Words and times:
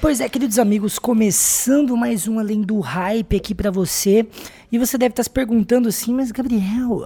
Pois 0.00 0.20
é, 0.20 0.28
queridos 0.28 0.60
amigos, 0.60 0.96
começando 0.96 1.96
mais 1.96 2.28
um 2.28 2.38
Além 2.38 2.62
do 2.62 2.78
Hype 2.78 3.36
aqui 3.36 3.52
para 3.52 3.68
você. 3.68 4.24
E 4.70 4.78
você 4.78 4.96
deve 4.96 5.10
estar 5.10 5.24
se 5.24 5.30
perguntando 5.30 5.88
assim, 5.88 6.14
mas 6.14 6.30
Gabriel, 6.30 7.04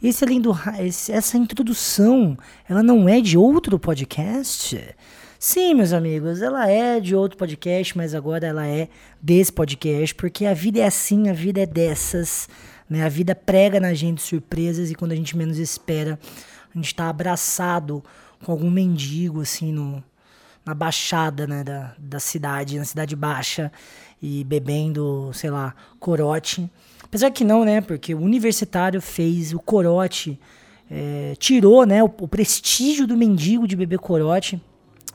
esse 0.00 0.24
Além 0.24 0.40
do 0.40 0.56
essa 1.08 1.36
introdução, 1.36 2.38
ela 2.68 2.80
não 2.80 3.08
é 3.08 3.20
de 3.20 3.36
outro 3.36 3.76
podcast? 3.76 4.80
Sim, 5.36 5.74
meus 5.74 5.92
amigos, 5.92 6.40
ela 6.40 6.70
é 6.70 7.00
de 7.00 7.12
outro 7.12 7.36
podcast, 7.36 7.96
mas 7.96 8.14
agora 8.14 8.46
ela 8.46 8.66
é 8.68 8.88
desse 9.20 9.52
podcast, 9.52 10.14
porque 10.14 10.46
a 10.46 10.54
vida 10.54 10.78
é 10.78 10.84
assim, 10.84 11.28
a 11.28 11.32
vida 11.32 11.62
é 11.62 11.66
dessas, 11.66 12.48
né? 12.88 13.04
A 13.04 13.08
vida 13.08 13.34
prega 13.34 13.80
na 13.80 13.94
gente 13.94 14.22
surpresas 14.22 14.92
e 14.92 14.94
quando 14.94 15.10
a 15.10 15.16
gente 15.16 15.36
menos 15.36 15.58
espera, 15.58 16.16
a 16.72 16.78
gente 16.78 16.94
tá 16.94 17.08
abraçado 17.08 18.02
com 18.44 18.52
algum 18.52 18.70
mendigo 18.70 19.40
assim 19.40 19.72
no 19.72 20.02
na 20.68 20.74
baixada 20.74 21.46
né, 21.46 21.64
da, 21.64 21.94
da 21.98 22.20
cidade, 22.20 22.78
na 22.78 22.84
cidade 22.84 23.16
baixa, 23.16 23.72
e 24.20 24.44
bebendo, 24.44 25.30
sei 25.32 25.50
lá, 25.50 25.74
corote. 25.98 26.70
Apesar 27.02 27.30
que 27.30 27.42
não, 27.42 27.64
né? 27.64 27.80
Porque 27.80 28.14
o 28.14 28.20
universitário 28.20 29.00
fez 29.00 29.54
o 29.54 29.58
corote, 29.58 30.38
é, 30.90 31.34
tirou 31.38 31.86
né, 31.86 32.02
o, 32.02 32.06
o, 32.06 32.28
prestígio 32.28 33.06
do 33.06 33.16
mendigo 33.16 33.66
de 33.66 33.76
beber 33.76 33.98
corote. 33.98 34.60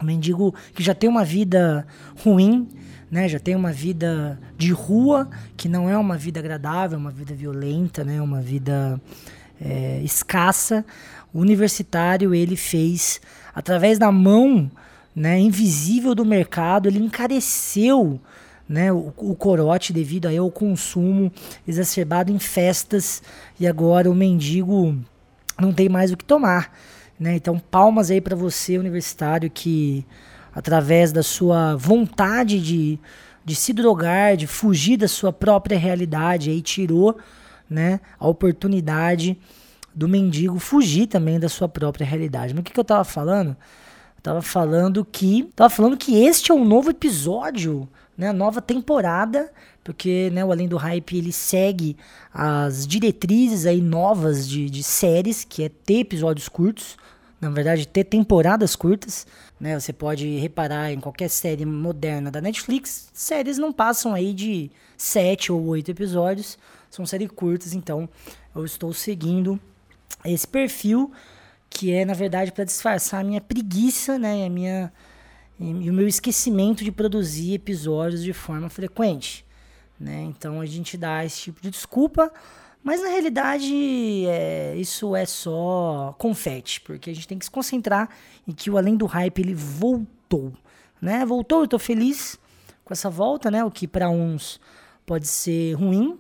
O 0.02 0.06
mendigo 0.06 0.56
que 0.74 0.82
já 0.82 0.96
tem 0.96 1.08
uma 1.08 1.24
vida 1.24 1.86
ruim, 2.24 2.68
né? 3.12 3.30
Já 3.30 3.40
tem 3.40 3.56
uma 3.56 3.72
vida 3.72 4.40
de 4.58 4.72
rua, 4.72 5.30
que 5.56 5.70
não 5.70 5.88
é 5.88 5.96
uma 5.96 6.18
vida 6.18 6.40
agradável, 6.40 6.98
é 6.98 7.00
uma 7.00 7.12
vida 7.12 7.36
violenta, 7.36 8.04
né? 8.04 8.20
Uma 8.20 8.42
vida 8.42 9.00
é, 9.62 10.02
escassa. 10.04 10.84
O 11.32 11.40
universitário, 11.40 12.34
ele 12.34 12.56
fez, 12.56 13.22
através 13.54 14.00
da 14.00 14.12
mão 14.12 14.72
né, 15.16 15.40
invisível 15.40 16.16
do 16.16 16.26
mercado, 16.26 16.88
ele 16.88 17.00
encareceu 17.00 18.20
né, 18.68 18.92
o, 18.92 19.14
o, 19.18 19.36
corote 19.36 19.94
devido 19.94 20.28
aí 20.28 20.38
ao 20.38 20.50
consumo 20.50 21.32
exacerbado 21.68 22.32
em 22.32 22.40
festas 22.40 23.22
e 23.60 23.68
agora 23.68 24.10
o 24.10 24.16
mendigo 24.16 24.98
não 25.60 25.72
tem 25.72 25.90
mais 25.90 26.12
o 26.12 26.18
que 26.18 26.26
tomar. 26.26 26.76
Né? 27.20 27.36
Então, 27.36 27.60
palmas 27.60 28.10
aí 28.10 28.20
para 28.20 28.36
você, 28.36 28.78
universitário, 28.78 29.50
que 29.50 30.06
através 30.54 31.12
da 31.12 31.24
sua 31.24 31.76
vontade 31.76 32.60
de, 32.60 33.00
de 33.46 33.56
se 33.56 33.74
drogar, 33.74 34.36
de 34.36 34.48
fugir 34.48 34.98
da 34.98 35.08
sua 35.08 35.32
própria 35.32 35.78
realidade, 35.78 36.50
aí 36.50 36.62
tirou 36.62 37.18
né, 37.70 38.00
a 38.20 38.28
oportunidade 38.28 39.38
do 39.94 40.08
mendigo 40.08 40.58
fugir 40.58 41.08
também 41.08 41.40
da 41.40 41.50
sua 41.50 41.70
própria 41.70 42.06
realidade. 42.06 42.54
Mas 42.54 42.62
o 42.62 42.64
que, 42.64 42.74
que 42.74 42.80
eu 42.80 42.84
estava 42.84 43.04
falando? 43.04 43.56
Tava 44.24 44.42
falando 44.42 45.04
que. 45.04 45.52
Tava 45.54 45.70
falando 45.70 45.98
que 45.98 46.16
este 46.24 46.50
é 46.50 46.56
um 46.56 46.64
novo 46.64 46.90
episódio, 46.90 47.88
né? 48.18 48.32
Nova 48.32 48.62
temporada. 48.62 49.52
Porque 49.84 50.30
né, 50.32 50.46
o 50.46 50.52
Além 50.52 50.66
do 50.66 50.78
Hype 50.78 51.18
ele 51.18 51.34
segue 51.34 51.98
as 52.34 52.88
diretrizes 52.88 53.66
aí 53.66 53.82
novas 53.82 54.48
de, 54.48 54.70
de 54.70 54.82
séries, 54.82 55.44
que 55.44 55.62
é 55.62 55.68
ter 55.68 56.00
episódios 56.00 56.48
curtos. 56.48 56.96
Na 57.42 57.50
verdade, 57.50 57.86
ter 57.86 58.06
temporadas 58.06 58.78
curtas. 58.78 59.28
Né? 59.60 59.78
Você 59.78 59.92
pode 59.92 60.38
reparar 60.38 60.94
em 60.94 61.02
qualquer 61.02 61.30
série 61.30 61.66
moderna 61.66 62.32
da 62.32 62.40
Netflix, 62.40 63.10
séries 63.14 63.58
não 63.58 63.74
passam 63.74 64.14
aí 64.14 64.34
de 64.34 64.72
sete 64.98 65.52
ou 65.52 65.62
oito 65.68 65.92
episódios. 65.92 66.58
São 66.90 67.06
séries 67.06 67.30
curtas, 67.36 67.74
então 67.74 68.08
eu 68.56 68.64
estou 68.64 68.94
seguindo 68.94 69.60
esse 70.24 70.48
perfil 70.48 71.12
que 71.74 71.92
é 71.92 72.06
na 72.06 72.14
verdade 72.14 72.52
para 72.52 72.64
disfarçar 72.64 73.22
a 73.22 73.24
minha 73.24 73.42
preguiça, 73.42 74.20
né, 74.20 74.46
a 74.46 74.50
minha 74.50 74.94
e, 75.60 75.90
o 75.90 75.94
meu 75.94 76.08
esquecimento 76.08 76.84
de 76.84 76.92
produzir 76.92 77.54
episódios 77.54 78.24
de 78.24 78.34
forma 78.34 78.70
frequente, 78.70 79.46
né? 80.00 80.22
Então 80.24 80.60
a 80.60 80.66
gente 80.66 80.98
dá 80.98 81.24
esse 81.24 81.42
tipo 81.42 81.62
de 81.62 81.70
desculpa, 81.70 82.32
mas 82.84 83.02
na 83.02 83.08
realidade 83.08 84.26
é, 84.28 84.76
isso 84.76 85.16
é 85.16 85.26
só 85.26 86.14
confete, 86.18 86.82
porque 86.82 87.10
a 87.10 87.14
gente 87.14 87.28
tem 87.28 87.40
que 87.40 87.46
se 87.46 87.52
concentrar 87.52 88.10
em 88.48 88.52
que 88.52 88.70
o 88.70 88.78
além 88.78 88.98
do 88.98 89.06
hype 89.06 89.40
ele 89.40 89.54
voltou, 89.54 90.54
né? 91.02 91.26
Voltou, 91.26 91.62
eu 91.62 91.68
tô 91.68 91.80
feliz 91.80 92.38
com 92.84 92.94
essa 92.94 93.10
volta, 93.10 93.50
né? 93.50 93.64
O 93.64 93.72
que 93.72 93.88
para 93.88 94.10
uns 94.10 94.60
pode 95.06 95.28
ser 95.28 95.74
ruim, 95.74 96.20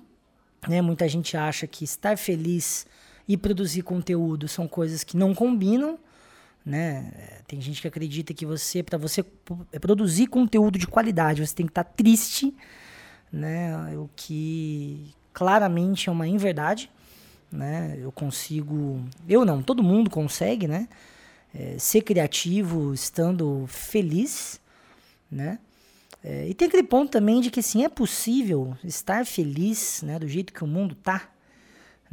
né? 0.67 0.81
Muita 0.81 1.07
gente 1.07 1.35
acha 1.35 1.67
que 1.67 1.83
estar 1.83 2.17
feliz 2.17 2.85
e 3.27 3.37
produzir 3.37 3.81
conteúdo 3.83 4.47
são 4.47 4.67
coisas 4.67 5.03
que 5.03 5.15
não 5.15 5.33
combinam, 5.33 5.97
né? 6.65 7.11
Tem 7.47 7.59
gente 7.61 7.81
que 7.81 7.87
acredita 7.87 8.33
que 8.33 8.45
você, 8.45 8.81
para 8.81 8.97
você 8.97 9.23
produzir 9.81 10.27
conteúdo 10.27 10.77
de 10.77 10.87
qualidade, 10.87 11.45
você 11.45 11.55
tem 11.55 11.65
que 11.65 11.71
estar 11.71 11.83
tá 11.83 11.91
triste, 11.95 12.53
né? 13.31 13.97
O 13.97 14.09
que 14.15 15.13
claramente 15.33 16.09
é 16.09 16.11
uma 16.11 16.27
inverdade, 16.27 16.89
né? 17.51 17.97
Eu 17.99 18.11
consigo, 18.11 19.03
eu 19.27 19.43
não, 19.43 19.61
todo 19.61 19.83
mundo 19.83 20.09
consegue, 20.09 20.67
né? 20.67 20.87
É, 21.53 21.77
ser 21.77 22.01
criativo 22.01 22.93
estando 22.93 23.65
feliz, 23.67 24.59
né? 25.29 25.59
É, 26.23 26.47
e 26.47 26.53
tem 26.53 26.67
aquele 26.67 26.83
ponto 26.83 27.11
também 27.11 27.41
de 27.41 27.51
que 27.51 27.61
sim, 27.61 27.83
é 27.83 27.89
possível 27.89 28.77
estar 28.83 29.25
feliz, 29.25 30.01
né? 30.01 30.17
Do 30.17 30.27
jeito 30.27 30.53
que 30.53 30.63
o 30.63 30.67
mundo 30.67 30.95
tá, 30.95 31.29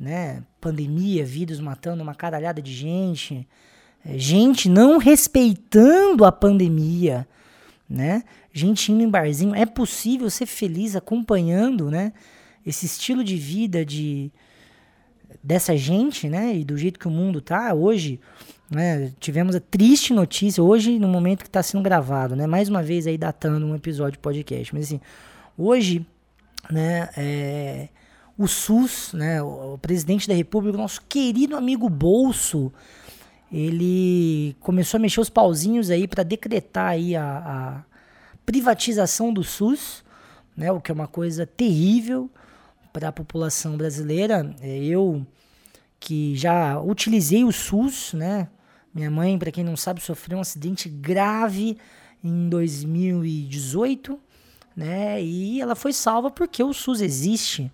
né? 0.00 0.43
Pandemia, 0.59 1.27
vírus 1.27 1.61
matando 1.61 2.03
uma 2.03 2.15
caralhada 2.15 2.62
de 2.62 2.72
gente, 2.72 3.47
é, 4.03 4.16
gente 4.16 4.66
não 4.66 4.97
respeitando 4.97 6.25
a 6.25 6.33
pandemia, 6.33 7.28
né? 7.88 8.25
Gente 8.50 8.91
indo 8.91 9.03
em 9.03 9.10
barzinho. 9.10 9.55
É 9.55 9.66
possível 9.66 10.31
ser 10.31 10.47
feliz 10.47 10.97
acompanhando, 10.97 11.91
né? 11.91 12.15
Esse 12.65 12.87
estilo 12.87 13.22
de 13.22 13.37
vida 13.37 13.84
de 13.84 14.33
dessa 15.44 15.77
gente, 15.77 16.31
né? 16.31 16.56
E 16.56 16.65
do 16.65 16.78
jeito 16.78 16.99
que 16.99 17.06
o 17.06 17.10
mundo 17.10 17.43
tá 17.43 17.75
hoje, 17.75 18.19
né? 18.71 19.12
Tivemos 19.21 19.55
a 19.55 19.60
triste 19.60 20.15
notícia 20.15 20.62
hoje 20.62 20.99
no 20.99 21.09
momento 21.09 21.43
que 21.43 21.49
está 21.49 21.62
sendo 21.62 21.83
gravado, 21.83 22.34
né? 22.34 22.47
Mais 22.47 22.71
uma 22.71 22.83
vez 22.83 23.06
aí 23.06 23.19
datando 23.19 23.66
um 23.66 23.75
episódio 23.75 24.12
de 24.12 24.19
podcast, 24.19 24.75
mas 24.75 24.87
assim, 24.87 25.00
hoje, 25.59 26.06
né? 26.71 27.10
É, 27.19 27.89
o 28.41 28.49
SUS, 28.49 29.12
né, 29.12 29.43
o, 29.43 29.77
presidente 29.77 30.27
da 30.27 30.33
República, 30.33 30.78
nosso 30.78 31.03
querido 31.03 31.55
amigo 31.55 31.91
Bolso, 31.91 32.73
ele 33.53 34.56
começou 34.61 34.97
a 34.97 35.01
mexer 35.01 35.21
os 35.21 35.28
pauzinhos 35.28 35.91
aí 35.91 36.09
para 36.09 36.23
decretar 36.23 36.93
aí 36.93 37.15
a, 37.15 37.23
a, 37.23 37.84
privatização 38.47 39.31
do 39.31 39.45
SUS, 39.45 40.03
né, 40.56 40.73
o 40.73 40.81
que 40.81 40.91
é 40.91 40.95
uma 40.95 41.06
coisa 41.06 41.45
terrível 41.45 42.31
para 42.95 43.09
a 43.09 43.12
população 43.12 43.77
brasileira. 43.77 44.57
É, 44.62 44.84
eu 44.84 45.27
que 45.99 46.34
já 46.34 46.81
utilizei 46.81 47.45
o 47.45 47.53
SUS, 47.53 48.15
né, 48.15 48.49
minha 48.95 49.11
mãe, 49.11 49.39
para 49.39 49.53
quem 49.53 49.62
não 49.62 49.77
sabe, 49.77 50.01
sofreu 50.01 50.39
um 50.39 50.41
acidente 50.41 50.89
grave 50.89 51.77
em 52.25 52.49
2018, 52.49 54.19
né, 54.75 55.22
e 55.22 55.61
ela 55.61 55.75
foi 55.75 55.93
salva 55.93 56.31
porque 56.31 56.62
o 56.62 56.72
SUS 56.72 57.03
existe 57.03 57.71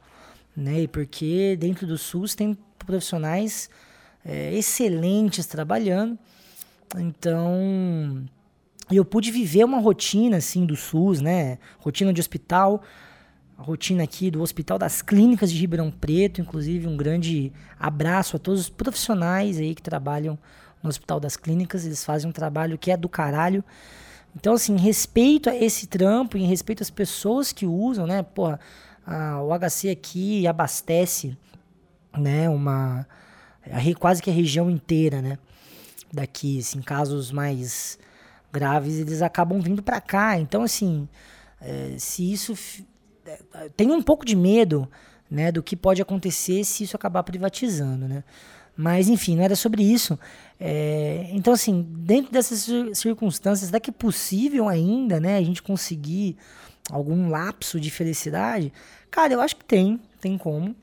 né? 0.56 0.83
E 0.83 0.89
porque 0.89 1.56
dentro 1.59 1.87
do 1.87 1.99
SUS 1.99 2.34
tem 2.34 2.56
profissionais 2.78 3.69
é, 4.25 4.55
excelentes 4.55 5.47
trabalhando. 5.47 6.19
Então, 6.97 8.25
eu 8.91 9.05
pude 9.05 9.31
viver 9.31 9.65
uma 9.65 9.81
rotina 9.81 10.37
assim 10.37 10.65
do 10.65 10.77
SUS, 10.77 11.21
né? 11.21 11.59
Rotina 11.78 12.12
de 12.12 12.21
hospital, 12.21 12.83
a 13.59 13.62
rotina 13.62 14.05
aqui 14.05 14.31
do 14.31 14.43
Hospital 14.43 14.78
das 14.78 15.03
Clínicas 15.03 15.50
de 15.50 15.59
Ribeirão 15.59 15.91
Preto, 15.91 16.41
inclusive 16.41 16.87
um 16.87 16.97
grande 16.97 17.53
abraço 17.78 18.37
a 18.37 18.39
todos 18.39 18.61
os 18.61 18.69
profissionais 18.69 19.59
aí 19.59 19.75
que 19.75 19.83
trabalham 19.83 20.39
no 20.83 20.89
Hospital 20.89 21.19
das 21.19 21.37
Clínicas, 21.37 21.84
eles 21.84 22.05
fazem 22.05 22.28
um 22.28 22.33
trabalho 22.33 22.78
que 22.78 22.91
é 22.91 22.97
do 22.97 23.09
caralho. 23.09 23.65
Então, 24.37 24.53
assim, 24.53 24.77
respeito 24.77 25.48
a 25.48 25.57
esse 25.57 25.86
trampo 25.86 26.36
e 26.36 26.45
respeito 26.45 26.83
às 26.83 26.91
pessoas 26.91 27.53
que 27.53 27.65
usam, 27.65 28.07
né? 28.07 28.22
Porra, 28.22 28.60
o 29.44 29.56
HC 29.56 29.91
aqui 29.91 30.47
abastece, 30.47 31.36
né, 32.16 32.48
uma 32.48 33.06
a, 33.64 33.98
quase 33.98 34.22
que 34.22 34.30
a 34.30 34.32
região 34.32 34.70
inteira, 34.70 35.22
né, 35.22 35.38
daqui, 36.12 36.58
assim, 36.58 36.80
casos 36.80 37.30
mais 37.30 37.98
graves, 38.53 38.98
eles 38.98 39.22
acabam 39.22 39.60
vindo 39.60 39.82
para 39.82 40.00
cá. 40.00 40.38
Então, 40.38 40.62
assim, 40.62 41.08
é, 41.60 41.94
se 41.98 42.32
isso 42.32 42.54
é, 43.26 43.68
tem 43.76 43.91
um 43.91 44.03
pouco 44.03 44.24
de 44.24 44.34
medo, 44.34 44.88
né, 45.30 45.50
do 45.53 45.62
que 45.62 45.76
pode 45.76 46.00
acontecer 46.00 46.64
se 46.64 46.84
isso 46.84 46.97
acabar 46.97 47.22
privatizando, 47.22 48.08
né? 48.08 48.24
Mas, 48.76 49.08
enfim, 49.08 49.36
não 49.36 49.42
era 49.42 49.56
sobre 49.56 49.82
isso. 49.82 50.18
É, 50.60 51.28
então, 51.32 51.54
assim, 51.54 51.82
dentro 51.82 52.30
dessas 52.30 52.68
circunstâncias, 52.92 53.68
será 53.70 53.80
que 53.80 53.88
é 53.88 53.92
possível 53.92 54.68
ainda, 54.68 55.18
né, 55.18 55.36
a 55.38 55.42
gente 55.42 55.62
conseguir 55.62 56.36
algum 56.91 57.28
lapso 57.28 57.78
de 57.80 57.91
felicidade? 57.91 58.72
Cara, 59.10 59.33
eu 59.33 59.41
acho 59.41 59.56
que 59.56 59.65
tem, 59.65 60.00
tem 60.21 60.36
como. 60.38 60.74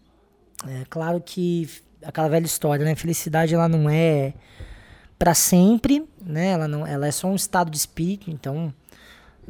É 0.68 0.86
claro 0.90 1.22
que 1.22 1.70
aquela 2.04 2.28
velha 2.28 2.46
história, 2.46 2.86
né? 2.86 2.96
Felicidade 2.96 3.54
ela 3.54 3.68
não 3.68 3.90
é 3.90 4.34
para 5.18 5.34
sempre, 5.34 6.08
né? 6.22 6.50
Ela 6.50 6.68
não, 6.68 6.86
ela 6.86 7.08
é 7.08 7.12
só 7.12 7.28
um 7.28 7.36
estado 7.36 7.72
de 7.72 7.78
espírito, 7.78 8.30
então 8.30 8.74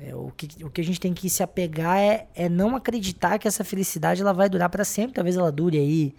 É, 0.01 0.15
o, 0.15 0.31
que, 0.35 0.63
o 0.65 0.71
que 0.71 0.81
a 0.81 0.83
gente 0.83 0.99
tem 0.99 1.13
que 1.13 1.29
se 1.29 1.43
apegar 1.43 1.99
é, 1.99 2.27
é 2.33 2.49
não 2.49 2.75
acreditar 2.75 3.37
que 3.37 3.47
essa 3.47 3.63
felicidade 3.63 4.21
ela 4.21 4.33
vai 4.33 4.49
durar 4.49 4.67
para 4.67 4.83
sempre. 4.83 5.13
Talvez 5.13 5.37
ela 5.37 5.51
dure 5.51 5.77
aí 5.77 6.15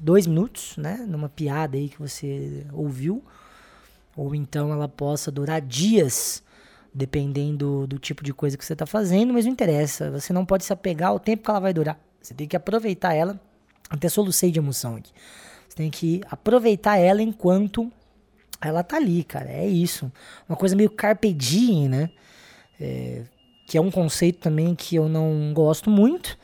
dois 0.00 0.28
minutos, 0.28 0.76
né? 0.76 1.04
Numa 1.08 1.28
piada 1.28 1.76
aí 1.76 1.88
que 1.88 1.98
você 1.98 2.64
ouviu. 2.72 3.20
Ou 4.16 4.32
então 4.32 4.72
ela 4.72 4.86
possa 4.86 5.28
durar 5.32 5.60
dias, 5.60 6.40
dependendo 6.94 7.86
do 7.88 7.98
tipo 7.98 8.22
de 8.22 8.32
coisa 8.32 8.56
que 8.56 8.64
você 8.64 8.72
está 8.72 8.86
fazendo, 8.86 9.32
mas 9.34 9.44
não 9.44 9.52
interessa. 9.52 10.10
Você 10.12 10.32
não 10.32 10.46
pode 10.46 10.64
se 10.64 10.72
apegar 10.72 11.10
ao 11.10 11.18
tempo 11.18 11.42
que 11.42 11.50
ela 11.50 11.60
vai 11.60 11.72
durar. 11.72 11.98
Você 12.22 12.32
tem 12.32 12.46
que 12.46 12.56
aproveitar 12.56 13.12
ela. 13.12 13.40
Até 13.90 14.08
solucei 14.08 14.50
de 14.50 14.58
emoção 14.58 14.96
aqui. 14.96 15.12
Você 15.68 15.76
tem 15.76 15.90
que 15.90 16.20
aproveitar 16.30 16.96
ela 16.96 17.20
enquanto 17.20 17.90
ela 18.60 18.84
tá 18.84 18.96
ali, 18.96 19.24
cara. 19.24 19.50
É 19.50 19.66
isso. 19.66 20.10
Uma 20.48 20.56
coisa 20.56 20.76
meio 20.76 20.90
carpe 20.90 21.32
diem, 21.32 21.88
né? 21.88 22.10
É, 22.80 23.22
que 23.66 23.76
é 23.76 23.80
um 23.80 23.90
conceito 23.90 24.38
também 24.38 24.74
que 24.74 24.94
eu 24.94 25.08
não 25.08 25.52
gosto 25.52 25.90
muito, 25.90 26.38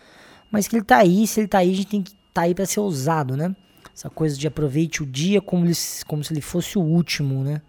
mas 0.50 0.67
que 0.67 0.76
ele 0.76 0.85
tá 0.85 0.99
aí. 0.99 1.26
Se 1.26 1.41
ele 1.41 1.49
tá 1.49 1.58
aí, 1.58 1.70
a 1.70 1.76
gente 1.76 1.87
tem 1.87 2.02
que 2.02 2.12
tá 2.35 2.43
aí 2.43 2.55
para 2.55 2.67
ser 2.67 2.81
usado, 2.81 3.37
né? 3.37 3.55
Essa 3.94 4.11
coisa 4.11 4.37
de 4.37 4.47
aproveite 4.47 5.02
o 5.02 5.06
dia 5.06 5.41
como, 5.41 5.64
ele, 5.64 5.75
como 6.06 6.25
se 6.25 6.32
ele 6.32 6.41
fosse 6.41 6.76
o 6.76 6.82
último, 6.82 7.44
né? 7.44 7.62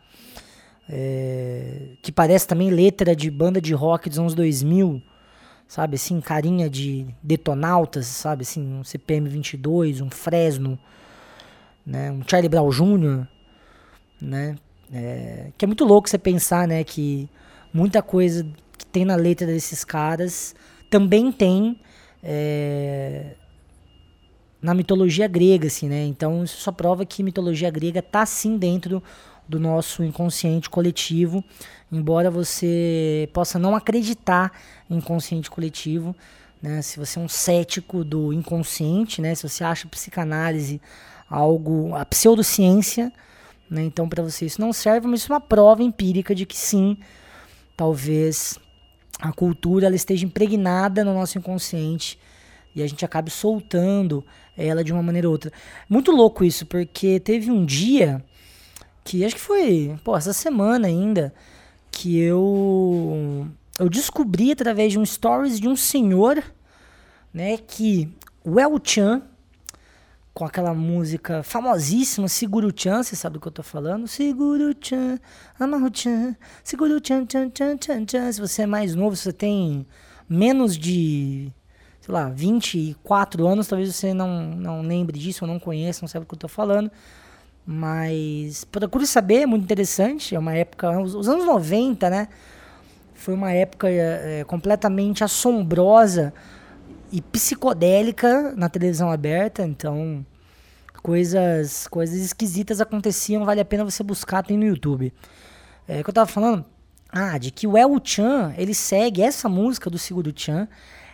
É, 0.94 1.94
que 2.02 2.12
parece 2.12 2.46
também 2.46 2.70
letra 2.70 3.16
de 3.16 3.32
banda 3.32 3.62
de 3.62 3.74
rock 3.74 4.10
dos 4.10 4.20
anos 4.20 4.36
2000, 4.36 5.02
sabe? 5.66 5.96
Assim, 5.96 6.20
carinha 6.20 6.70
de 6.70 7.08
detonautas, 7.24 8.08
sabe? 8.08 8.42
Assim, 8.42 8.62
um 8.62 8.84
CPM 8.84 9.30
22, 9.30 10.02
um 10.02 10.10
Fresno, 10.10 10.78
né? 11.86 12.12
Um 12.12 12.22
Charlie 12.28 12.50
Brown 12.50 12.70
Jr., 12.70 13.26
né? 14.22 14.58
É, 14.94 15.52
que 15.58 15.64
é 15.64 15.68
muito 15.68 15.86
louco 15.86 16.10
você 16.10 16.18
pensar, 16.18 16.68
né? 16.68 16.84
Que 16.84 17.30
muita 17.74 18.02
coisa 18.02 18.46
que 18.78 18.86
tem 18.86 19.06
na 19.06 19.16
letra 19.16 19.48
desses 19.48 19.86
caras 19.86 20.54
também 20.90 21.32
tem 21.32 21.80
é, 22.22 23.36
na 24.62 24.74
mitologia 24.74 25.26
grega, 25.26 25.68
assim, 25.68 25.88
né? 25.88 26.04
Então 26.04 26.44
isso 26.44 26.58
só 26.58 26.72
prova 26.72 27.06
que 27.06 27.24
mitologia 27.24 27.70
grega 27.70 28.02
tá 28.02 28.26
sim 28.26 28.58
dentro 28.58 29.00
do 29.00 29.04
nosso 29.50 30.04
inconsciente 30.04 30.70
coletivo, 30.70 31.44
embora 31.92 32.32
você 32.32 33.30
possa 33.34 33.60
não 33.60 33.76
acreditar 33.76 34.52
em 34.90 34.98
inconsciente 34.98 35.50
coletivo, 35.50 36.16
né? 36.62 36.82
Se 36.82 37.00
você 37.00 37.20
é 37.20 37.22
um 37.22 37.28
cético 37.28 38.04
do 38.04 38.32
inconsciente, 38.32 39.22
né? 39.22 39.36
Se 39.36 39.48
você 39.48 39.64
acha 39.64 39.88
psicanálise 39.88 40.82
algo, 41.30 41.96
a 41.96 42.06
pseudociência, 42.06 43.12
né? 43.70 43.84
Então 43.84 44.08
para 44.08 44.22
você 44.22 44.46
isso 44.46 44.62
não 44.62 44.72
serve, 44.72 45.08
mas 45.08 45.22
isso 45.22 45.32
é 45.32 45.36
uma 45.36 45.42
prova 45.42 45.82
empírica 45.82 46.36
de 46.36 46.46
que 46.46 46.58
sim, 46.58 46.98
talvez 47.76 48.60
a 49.20 49.32
cultura 49.32 49.88
ela 49.88 49.96
esteja 49.96 50.26
impregnada 50.26 51.04
no 51.04 51.14
nosso 51.14 51.38
inconsciente 51.38 52.20
e 52.76 52.82
a 52.82 52.88
gente 52.88 53.04
acabe 53.04 53.30
soltando 53.30 54.26
ela 54.58 54.84
de 54.84 54.92
uma 54.92 55.04
maneira 55.04 55.28
ou 55.28 55.34
outra. 55.34 55.52
Muito 55.90 56.12
louco 56.12 56.44
isso, 56.44 56.66
porque 56.66 57.20
teve 57.20 57.52
um 57.52 57.66
dia 57.66 58.24
que 59.04 59.26
acho 59.26 59.36
que 59.36 59.42
foi, 59.42 59.98
pô, 60.04 60.16
essa 60.16 60.34
semana 60.34 60.88
ainda, 60.88 61.34
que 61.92 62.20
eu 62.20 63.48
eu 63.80 63.90
descobri 63.90 64.52
através 64.52 64.92
de 64.92 65.00
um 65.00 65.06
stories 65.06 65.60
de 65.60 65.68
um 65.68 65.76
senhor, 65.76 66.44
né, 67.34 67.58
que 67.58 68.10
o 68.44 68.60
El 68.60 68.80
Chan 68.84 69.24
com 70.34 70.46
aquela 70.46 70.74
música 70.74 71.44
famosíssima, 71.44 72.28
Seguro 72.28 72.72
Chan, 72.76 73.04
você 73.04 73.16
sabe 73.16 73.34
do 73.34 73.42
que 73.42 73.48
eu 73.48 73.52
tô 73.52 73.64
falando? 73.64 74.08
Seguro 74.08 74.74
Chan, 74.80 75.20
Amarro 75.60 75.90
Chan, 75.94 76.36
Seguro 76.64 77.00
Chan, 77.04 77.26
Chan, 77.30 77.52
Chan, 77.54 77.78
Chan, 77.82 78.06
Chan. 78.08 78.32
Se 78.32 78.40
você 78.40 78.62
é 78.62 78.66
mais 78.66 78.96
novo, 78.96 79.16
se 79.16 79.24
você 79.24 79.34
tem 79.34 79.86
menos 80.30 80.78
de 80.78 81.52
sei 82.00 82.14
lá, 82.14 82.30
24 82.30 83.46
anos, 83.48 83.68
talvez 83.68 83.94
você 83.94 84.14
não, 84.14 84.56
não 84.56 84.82
lembre 84.82 85.20
disso, 85.20 85.46
ou 85.46 85.52
não 85.52 85.60
conheça, 85.60 86.02
não 86.02 86.08
sabe 86.08 86.24
o 86.24 86.28
que 86.28 86.34
eu 86.34 86.38
estou 86.38 86.50
falando. 86.50 86.90
Mas 87.72 88.66
procure 88.66 89.08
saber, 89.08 89.44
é 89.44 89.46
muito 89.46 89.64
interessante. 89.64 90.36
É 90.36 90.40
uma 90.40 90.54
época, 90.54 91.00
os, 91.00 91.16
os 91.16 91.30
anos 91.30 91.46
90, 91.46 92.10
né? 92.10 92.28
Foi 93.14 93.34
uma 93.34 93.52
época 93.54 93.88
é, 93.90 94.44
completamente 94.46 95.24
assombrosa 95.24 96.34
e 97.12 97.22
psicodélica 97.22 98.54
na 98.58 98.68
televisão 98.68 99.10
aberta. 99.10 99.64
Então, 99.66 100.26
coisas, 101.02 101.88
coisas 101.88 102.18
esquisitas 102.18 102.82
aconteciam, 102.82 103.46
vale 103.46 103.62
a 103.62 103.66
pena 103.66 103.86
você 103.86 104.04
buscar, 104.04 104.44
tem 104.44 104.58
no 104.58 104.66
YouTube. 104.66 105.14
É 105.88 106.04
que 106.04 106.10
eu 106.10 106.14
tava 106.14 106.28
falando, 106.28 106.66
ah, 107.10 107.38
de 107.38 107.52
que 107.52 107.68
o 107.68 107.78
El 107.78 108.00
Chan, 108.04 108.54
ele 108.58 108.74
segue 108.74 109.22
essa 109.22 109.48
música 109.48 109.90
do 109.90 109.98
Seguro 109.98 110.34
Chan, 110.36 110.68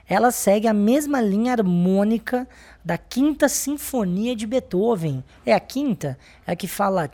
ela 0.09 0.31
segue 0.31 0.68
a 0.68 0.74
mesma 0.74 1.19
linha 1.19 1.51
harmônica 1.51 2.48
da 2.83 2.98
Quinta 2.98 3.50
Sinfonia 3.50 4.33
de 4.33 4.48
Beethoven. 4.48 5.21
É 5.45 5.54
a 5.54 5.59
quinta? 5.59 6.18
É 6.45 6.54
a 6.54 6.56
que 6.56 6.68
fala. 6.68 7.09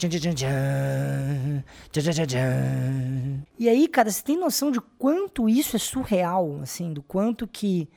E 3.57 3.68
aí, 3.68 3.88
cara, 3.88 4.12
você 4.12 4.24
tem 4.24 4.38
noção 4.38 4.72
de 4.72 4.80
quanto 5.00 5.50
isso 5.50 5.75
é 5.75 5.80
surreal, 5.80 6.60
assim, 6.62 6.94
do 6.94 7.01
quanto 7.01 7.48
que. 7.48 7.90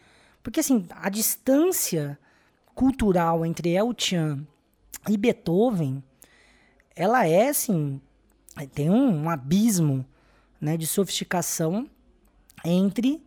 Porque, 0.43 0.61
assim, 0.61 0.87
a 0.91 1.11
distância 1.11 2.19
cultural 2.75 3.45
entre 3.45 3.71
El 3.71 3.93
Chan 3.97 4.47
e 5.07 5.17
Beethoven, 5.19 6.03
ela 6.95 7.27
é, 7.27 7.49
assim, 7.49 8.01
tem 8.73 8.89
um, 8.89 9.25
um 9.25 9.29
abismo 9.29 10.07
né, 10.59 10.79
de 10.79 10.87
sofisticação 10.87 11.87
entre 12.65 13.26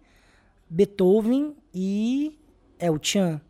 Beethoven 0.69 1.56
e 1.74 2.38
El 2.77 3.00
Chan. 3.01 3.42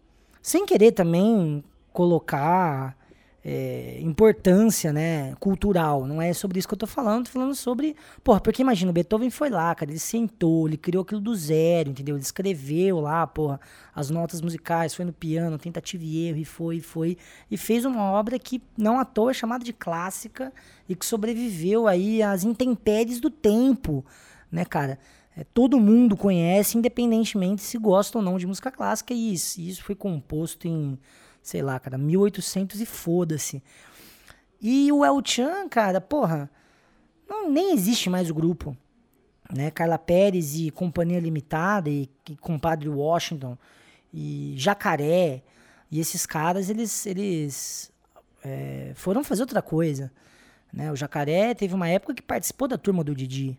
Sem 0.42 0.66
querer 0.66 0.94
também 0.94 1.64
colocar 1.92 2.98
é, 3.44 4.00
importância 4.02 4.92
né, 4.92 5.36
cultural. 5.40 6.06
Não 6.06 6.22
é 6.22 6.34
sobre 6.34 6.60
isso 6.60 6.68
que 6.68 6.74
eu 6.74 6.78
tô 6.78 6.88
falando, 6.88 7.26
tô 7.26 7.32
falando 7.32 7.56
sobre. 7.56 7.96
Porra, 8.24 8.40
porque 8.40 8.62
imagina, 8.62 8.92
o 8.92 8.94
Beethoven 8.94 9.30
foi 9.30 9.50
lá, 9.50 9.74
cara, 9.74 9.92
ele 9.92 10.00
sentou, 10.00 10.68
ele 10.68 10.78
criou 10.78 11.04
aquilo 11.04 11.22
do 11.22 11.34
zero, 11.36 11.90
entendeu? 11.90 12.16
Ele 12.16 12.24
escreveu 12.24 13.00
lá, 13.00 13.26
porra, 13.26 13.60
as 13.96 14.10
notas 14.10 14.42
musicais, 14.42 14.94
foi 14.94 15.06
no 15.06 15.14
piano, 15.14 15.58
tentativa 15.58 16.04
e 16.04 16.28
erro, 16.28 16.38
e 16.38 16.46
foi, 16.46 16.76
e 16.78 16.82
foi, 16.82 17.18
e 17.50 17.58
fez 17.58 17.86
uma 17.86 18.12
obra 18.12 18.38
que 18.38 18.62
não 18.78 19.00
à 19.00 19.06
toa 19.06 19.32
é 19.32 19.34
chamada 19.34 19.64
de 19.64 19.74
clássica 19.74 20.54
e 20.88 20.96
que 20.96 21.06
sobreviveu 21.06 21.88
aí 21.88 22.22
às 22.22 22.44
intempéries 22.44 23.20
do 23.20 23.30
tempo, 23.30 24.06
né, 24.52 24.66
cara? 24.66 25.00
É, 25.40 25.46
todo 25.54 25.80
mundo 25.80 26.18
conhece, 26.18 26.78
independentemente 26.78 27.62
se 27.62 27.78
gosta 27.78 28.18
ou 28.18 28.24
não 28.24 28.38
de 28.38 28.46
música 28.46 28.70
clássica, 28.70 29.14
e 29.14 29.34
isso, 29.34 29.62
isso 29.62 29.82
foi 29.82 29.96
composto 29.96 30.68
em, 30.68 31.00
sei 31.42 31.62
lá, 31.62 31.80
cara, 31.80 31.98
1800 31.98 32.82
e 32.82 32.86
foda-se. 32.86 33.64
E 34.62 34.92
o 34.92 35.06
El 35.06 35.22
Chan, 35.24 35.70
cara, 35.70 36.02
porra, 36.02 36.52
não, 37.28 37.50
nem 37.50 37.74
existe 37.74 38.10
mais 38.10 38.30
o 38.30 38.34
grupo. 38.34 38.76
Né? 39.50 39.72
Carla 39.72 39.98
Pérez 39.98 40.58
e 40.58 40.72
Companhia 40.72 41.22
Limitada, 41.22 41.90
e, 41.90 42.10
e 42.30 42.36
Compadre 42.36 42.90
Washington, 42.90 43.58
e 44.14 44.56
Jacaré, 44.58 45.42
e 45.90 46.02
esses 46.02 46.26
caras, 46.26 46.70
eles, 46.70 47.06
eles 47.06 47.94
é, 48.44 48.92
foram 48.94 49.24
fazer 49.24 49.44
outra 49.44 49.62
coisa. 49.62 50.12
Né? 50.74 50.92
O 50.92 50.98
Jacaré 50.98 51.54
teve 51.54 51.74
uma 51.74 51.88
época 51.88 52.14
que 52.14 52.22
participou 52.22 52.68
da 52.68 52.78
turma 52.78 53.06
do 53.06 53.16
Didi. 53.16 53.58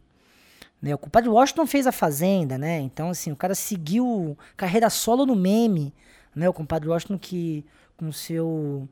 Né? 0.81 0.95
O 0.95 0.99
compadre 0.99 1.29
Washington 1.29 1.67
fez 1.67 1.87
a 1.87 1.93
Fazenda, 1.93 2.57
né? 2.57 2.81
Então, 2.81 3.11
assim, 3.11 3.31
o 3.31 3.37
cara 3.37 3.55
seguiu 3.55 4.37
carreira 4.57 4.89
solo 4.89 5.27
no 5.27 5.37
meme, 5.37 5.93
né? 6.35 6.49
O 6.49 6.53
compadre 6.53 6.89
Washington 6.89 7.19
que, 7.19 7.65
com 7.97 8.11
seu 8.11 8.89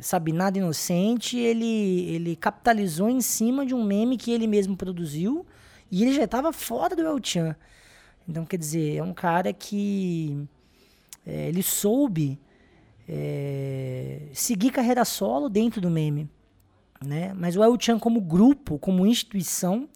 sabe 0.00 0.32
nada 0.32 0.58
inocente, 0.58 1.36
ele, 1.36 2.04
ele 2.08 2.36
capitalizou 2.36 3.08
em 3.08 3.20
cima 3.20 3.66
de 3.66 3.74
um 3.74 3.82
meme 3.82 4.16
que 4.16 4.30
ele 4.30 4.46
mesmo 4.46 4.76
produziu 4.76 5.44
e 5.90 6.02
ele 6.02 6.14
já 6.14 6.24
estava 6.24 6.52
fora 6.52 6.94
do 6.94 7.02
El 7.02 7.18
Chan. 7.22 7.56
Então, 8.28 8.44
quer 8.44 8.58
dizer, 8.58 8.96
é 8.96 9.02
um 9.02 9.12
cara 9.12 9.52
que 9.52 10.46
é, 11.26 11.48
ele 11.48 11.62
soube 11.62 12.38
é, 13.08 14.20
seguir 14.32 14.70
carreira 14.70 15.04
solo 15.04 15.48
dentro 15.48 15.80
do 15.80 15.90
meme, 15.90 16.28
né? 17.04 17.32
Mas 17.34 17.56
o 17.56 17.62
El 17.62 17.76
Chan 17.80 17.98
como 17.98 18.20
grupo, 18.20 18.78
como 18.78 19.06
instituição, 19.06 19.88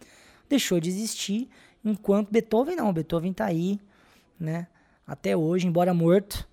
deixou 0.53 0.79
de 0.79 0.89
existir, 0.89 1.49
enquanto 1.85 2.31
Beethoven 2.31 2.77
não, 2.77 2.93
Beethoven 2.93 3.31
está 3.33 3.47
aí, 3.47 3.81
né? 4.39 4.67
Até 5.07 5.37
hoje, 5.37 5.67
embora 5.67 5.93
morto, 5.93 6.49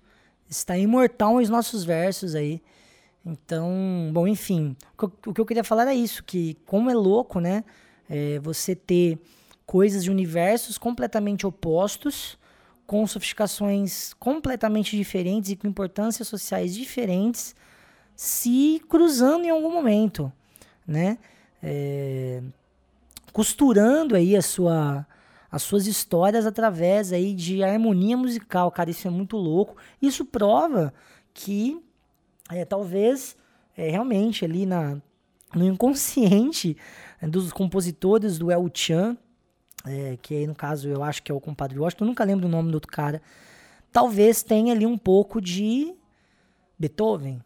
está 0.48 0.76
imortal 0.76 1.34
nos 1.34 1.48
nossos 1.48 1.84
versos 1.84 2.34
aí. 2.34 2.62
Então, 3.24 4.10
bom, 4.12 4.26
enfim, 4.26 4.74
o 5.26 5.32
que 5.32 5.40
eu 5.40 5.46
queria 5.46 5.62
falar 5.62 5.86
é 5.86 5.94
isso, 5.94 6.24
que 6.24 6.56
como 6.66 6.90
é 6.90 6.94
louco, 6.94 7.38
né? 7.38 7.62
É, 8.08 8.38
você 8.40 8.74
ter 8.74 9.18
coisas 9.66 10.02
de 10.02 10.10
universos 10.10 10.78
completamente 10.78 11.46
opostos, 11.46 12.38
com 12.86 13.06
sofisticações 13.06 14.14
completamente 14.14 14.96
diferentes 14.96 15.50
e 15.50 15.56
com 15.56 15.68
importâncias 15.68 16.26
sociais 16.26 16.74
diferentes, 16.74 17.54
se 18.16 18.82
cruzando 18.88 19.44
em 19.44 19.50
algum 19.50 19.72
momento, 19.72 20.32
né? 20.86 21.18
É, 21.62 22.42
costurando 23.32 24.14
aí 24.14 24.36
a 24.36 24.42
sua, 24.42 25.06
as 25.50 25.62
suas 25.62 25.86
histórias 25.86 26.46
através 26.46 27.12
aí 27.12 27.34
de 27.34 27.62
harmonia 27.62 28.16
musical, 28.16 28.70
cara, 28.70 28.90
isso 28.90 29.06
é 29.06 29.10
muito 29.10 29.36
louco. 29.36 29.76
Isso 30.00 30.24
prova 30.24 30.92
que 31.32 31.82
é, 32.50 32.64
talvez 32.64 33.36
é, 33.76 33.90
realmente 33.90 34.44
ali 34.44 34.66
na, 34.66 35.00
no 35.54 35.64
inconsciente 35.64 36.76
dos 37.22 37.52
compositores 37.52 38.38
do 38.38 38.50
El 38.50 38.70
Chan, 38.72 39.16
é, 39.84 40.18
que 40.20 40.34
aí 40.34 40.46
no 40.46 40.54
caso 40.54 40.88
eu 40.88 41.02
acho 41.02 41.22
que 41.22 41.30
é 41.30 41.34
o 41.34 41.40
compadre 41.40 41.78
Washington, 41.78 42.04
eu 42.04 42.08
nunca 42.08 42.24
lembro 42.24 42.46
o 42.46 42.50
nome 42.50 42.70
do 42.70 42.74
outro 42.74 42.90
cara, 42.90 43.22
talvez 43.92 44.42
tenha 44.42 44.72
ali 44.72 44.86
um 44.86 44.98
pouco 44.98 45.40
de 45.40 45.94
Beethoven, 46.78 47.42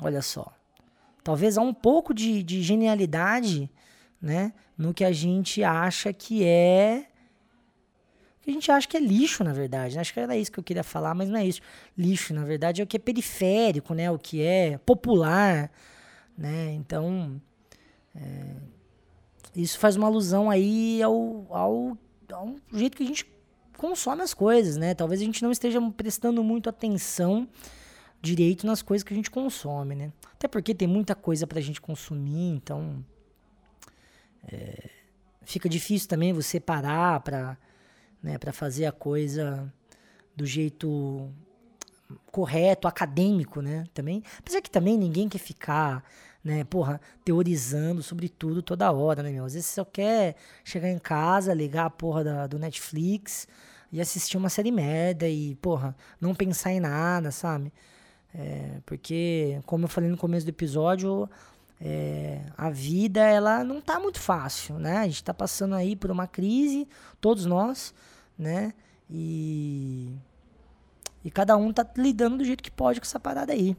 olha 0.00 0.22
só. 0.22 0.52
Talvez 1.22 1.58
há 1.58 1.60
um 1.60 1.74
pouco 1.74 2.14
de, 2.14 2.42
de 2.42 2.62
genialidade 2.62 3.70
né, 4.20 4.52
no 4.76 4.92
que 4.92 5.04
a 5.04 5.12
gente 5.12 5.62
acha 5.62 6.12
que 6.12 6.44
é 6.44 7.06
que 8.48 8.50
a 8.50 8.54
gente 8.54 8.72
acha 8.72 8.88
que 8.88 8.96
é 8.96 9.00
lixo, 9.00 9.44
na 9.44 9.52
verdade. 9.52 9.94
Né? 9.94 10.00
Acho 10.00 10.14
que 10.14 10.20
era 10.20 10.34
isso 10.34 10.50
que 10.50 10.58
eu 10.58 10.64
queria 10.64 10.82
falar, 10.82 11.14
mas 11.14 11.28
não 11.28 11.38
é 11.38 11.46
isso. 11.46 11.60
Lixo, 11.96 12.32
na 12.32 12.44
verdade, 12.44 12.80
é 12.80 12.84
o 12.84 12.86
que 12.86 12.96
é 12.96 13.00
periférico, 13.00 13.92
né? 13.92 14.10
O 14.10 14.18
que 14.18 14.40
é 14.40 14.78
popular, 14.78 15.70
né? 16.36 16.72
Então, 16.72 17.38
é, 18.14 18.56
isso 19.54 19.78
faz 19.78 19.96
uma 19.96 20.06
alusão 20.06 20.48
aí 20.48 21.02
ao, 21.02 21.46
ao, 21.50 21.98
ao 22.32 22.56
jeito 22.72 22.96
que 22.96 23.02
a 23.02 23.06
gente 23.06 23.26
consome 23.76 24.22
as 24.22 24.32
coisas, 24.32 24.78
né? 24.78 24.94
Talvez 24.94 25.20
a 25.20 25.24
gente 25.24 25.42
não 25.42 25.52
esteja 25.52 25.78
prestando 25.90 26.42
muito 26.42 26.70
atenção 26.70 27.46
direito 28.22 28.66
nas 28.66 28.80
coisas 28.80 29.04
que 29.04 29.12
a 29.12 29.16
gente 29.16 29.30
consome, 29.30 29.94
né? 29.94 30.12
Até 30.32 30.48
porque 30.48 30.74
tem 30.74 30.88
muita 30.88 31.14
coisa 31.14 31.46
pra 31.46 31.60
gente 31.60 31.82
consumir, 31.82 32.54
então 32.54 33.04
é, 34.50 34.90
fica 35.42 35.68
difícil 35.68 36.08
também 36.08 36.32
você 36.32 36.58
parar 36.58 37.20
pra 37.20 37.56
né, 38.22 38.38
para 38.38 38.52
fazer 38.52 38.86
a 38.86 38.92
coisa 38.92 39.72
do 40.36 40.44
jeito 40.44 41.30
correto, 42.30 42.88
acadêmico, 42.88 43.60
né? 43.60 43.84
Também, 43.92 44.22
apesar 44.38 44.60
que 44.60 44.70
também 44.70 44.96
ninguém 44.96 45.28
quer 45.28 45.38
ficar, 45.38 46.02
né, 46.42 46.64
porra, 46.64 47.00
teorizando 47.24 48.02
sobre 48.02 48.28
tudo 48.28 48.62
toda 48.62 48.90
hora, 48.90 49.22
né, 49.22 49.30
meu? 49.30 49.44
Às 49.44 49.54
vezes 49.54 49.68
você 49.68 49.74
só 49.74 49.84
quer 49.84 50.36
chegar 50.64 50.88
em 50.90 50.98
casa, 50.98 51.52
ligar 51.54 51.86
a 51.86 51.90
porra 51.90 52.24
da, 52.24 52.46
do 52.46 52.58
Netflix 52.58 53.46
e 53.92 54.00
assistir 54.00 54.36
uma 54.36 54.48
série 54.48 54.70
merda 54.70 55.28
e, 55.28 55.54
porra, 55.56 55.94
não 56.20 56.34
pensar 56.34 56.72
em 56.72 56.80
nada, 56.80 57.30
sabe? 57.30 57.72
É, 58.34 58.80
porque, 58.86 59.60
como 59.66 59.84
eu 59.84 59.88
falei 59.88 60.10
no 60.10 60.16
começo 60.16 60.46
do 60.46 60.50
episódio, 60.50 61.28
é, 61.80 62.40
a 62.56 62.70
vida 62.70 63.20
ela 63.20 63.62
não 63.62 63.80
tá 63.80 64.00
muito 64.00 64.18
fácil, 64.18 64.78
né? 64.78 64.98
A 64.98 65.06
gente 65.06 65.22
tá 65.22 65.32
passando 65.32 65.74
aí 65.74 65.94
por 65.94 66.10
uma 66.10 66.26
crise, 66.26 66.88
todos 67.20 67.46
nós, 67.46 67.94
né? 68.36 68.72
E, 69.08 70.12
e 71.24 71.30
cada 71.30 71.56
um 71.56 71.72
tá 71.72 71.86
lidando 71.96 72.38
do 72.38 72.44
jeito 72.44 72.62
que 72.62 72.70
pode 72.70 73.00
com 73.00 73.06
essa 73.06 73.20
parada 73.20 73.52
aí, 73.52 73.76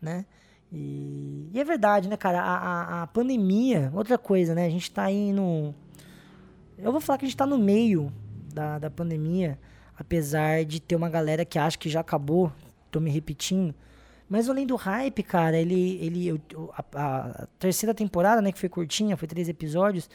né? 0.00 0.24
E, 0.72 1.50
e 1.52 1.60
é 1.60 1.64
verdade, 1.64 2.08
né, 2.08 2.16
cara? 2.16 2.40
A, 2.40 2.56
a, 2.56 3.02
a, 3.02 3.06
pandemia, 3.06 3.92
outra 3.94 4.16
coisa, 4.16 4.54
né? 4.54 4.64
A 4.64 4.70
gente 4.70 4.90
tá 4.90 5.04
aí 5.04 5.30
no. 5.32 5.74
Eu 6.78 6.90
vou 6.90 7.00
falar 7.00 7.18
que 7.18 7.26
a 7.26 7.28
gente 7.28 7.36
tá 7.36 7.44
no 7.44 7.58
meio 7.58 8.10
da, 8.54 8.78
da 8.78 8.90
pandemia, 8.90 9.58
apesar 9.98 10.64
de 10.64 10.80
ter 10.80 10.96
uma 10.96 11.10
galera 11.10 11.44
que 11.44 11.58
acha 11.58 11.76
que 11.76 11.90
já 11.90 12.00
acabou, 12.00 12.50
tô 12.90 12.98
me 12.98 13.10
repetindo. 13.10 13.74
Mas 14.32 14.48
além 14.48 14.66
do 14.66 14.76
hype, 14.76 15.22
cara, 15.22 15.58
ele. 15.58 15.98
ele 16.00 16.42
a, 16.72 16.84
a, 16.94 17.46
terceira 17.58 17.92
temporada, 17.92 18.40
né, 18.40 18.50
que 18.50 18.58
foi 18.58 18.70
curtinha, 18.70 19.14
foi 19.14 19.28
três 19.28 19.46
episódios. 19.46 20.08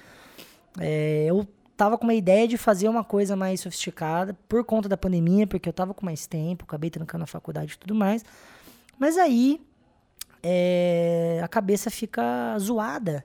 É, 0.80 1.28
eu 1.30 1.48
tava 1.78 2.00
com 2.00 2.04
uma 2.04 2.16
ideia 2.16 2.48
de 2.48 2.58
fazer 2.58 2.90
uma 2.90 3.04
coisa 3.04 3.36
mais 3.36 3.60
sofisticada 3.60 4.36
por 4.50 4.64
conta 4.64 4.90
da 4.90 4.98
pandemia, 4.98 5.46
porque 5.46 5.70
eu 5.70 5.74
tava 5.74 5.94
com 5.94 6.04
mais 6.04 6.26
tempo, 6.26 6.64
acabei 6.64 6.90
trancando 6.90 7.26
a 7.26 7.28
faculdade 7.28 7.74
e 7.74 7.78
tudo 7.78 7.94
mais. 7.94 8.26
Mas 8.98 9.20
aí 9.20 9.62
é, 10.42 11.40
a 11.44 11.48
cabeça 11.48 11.92
fica 11.92 12.58
zoada, 12.58 13.24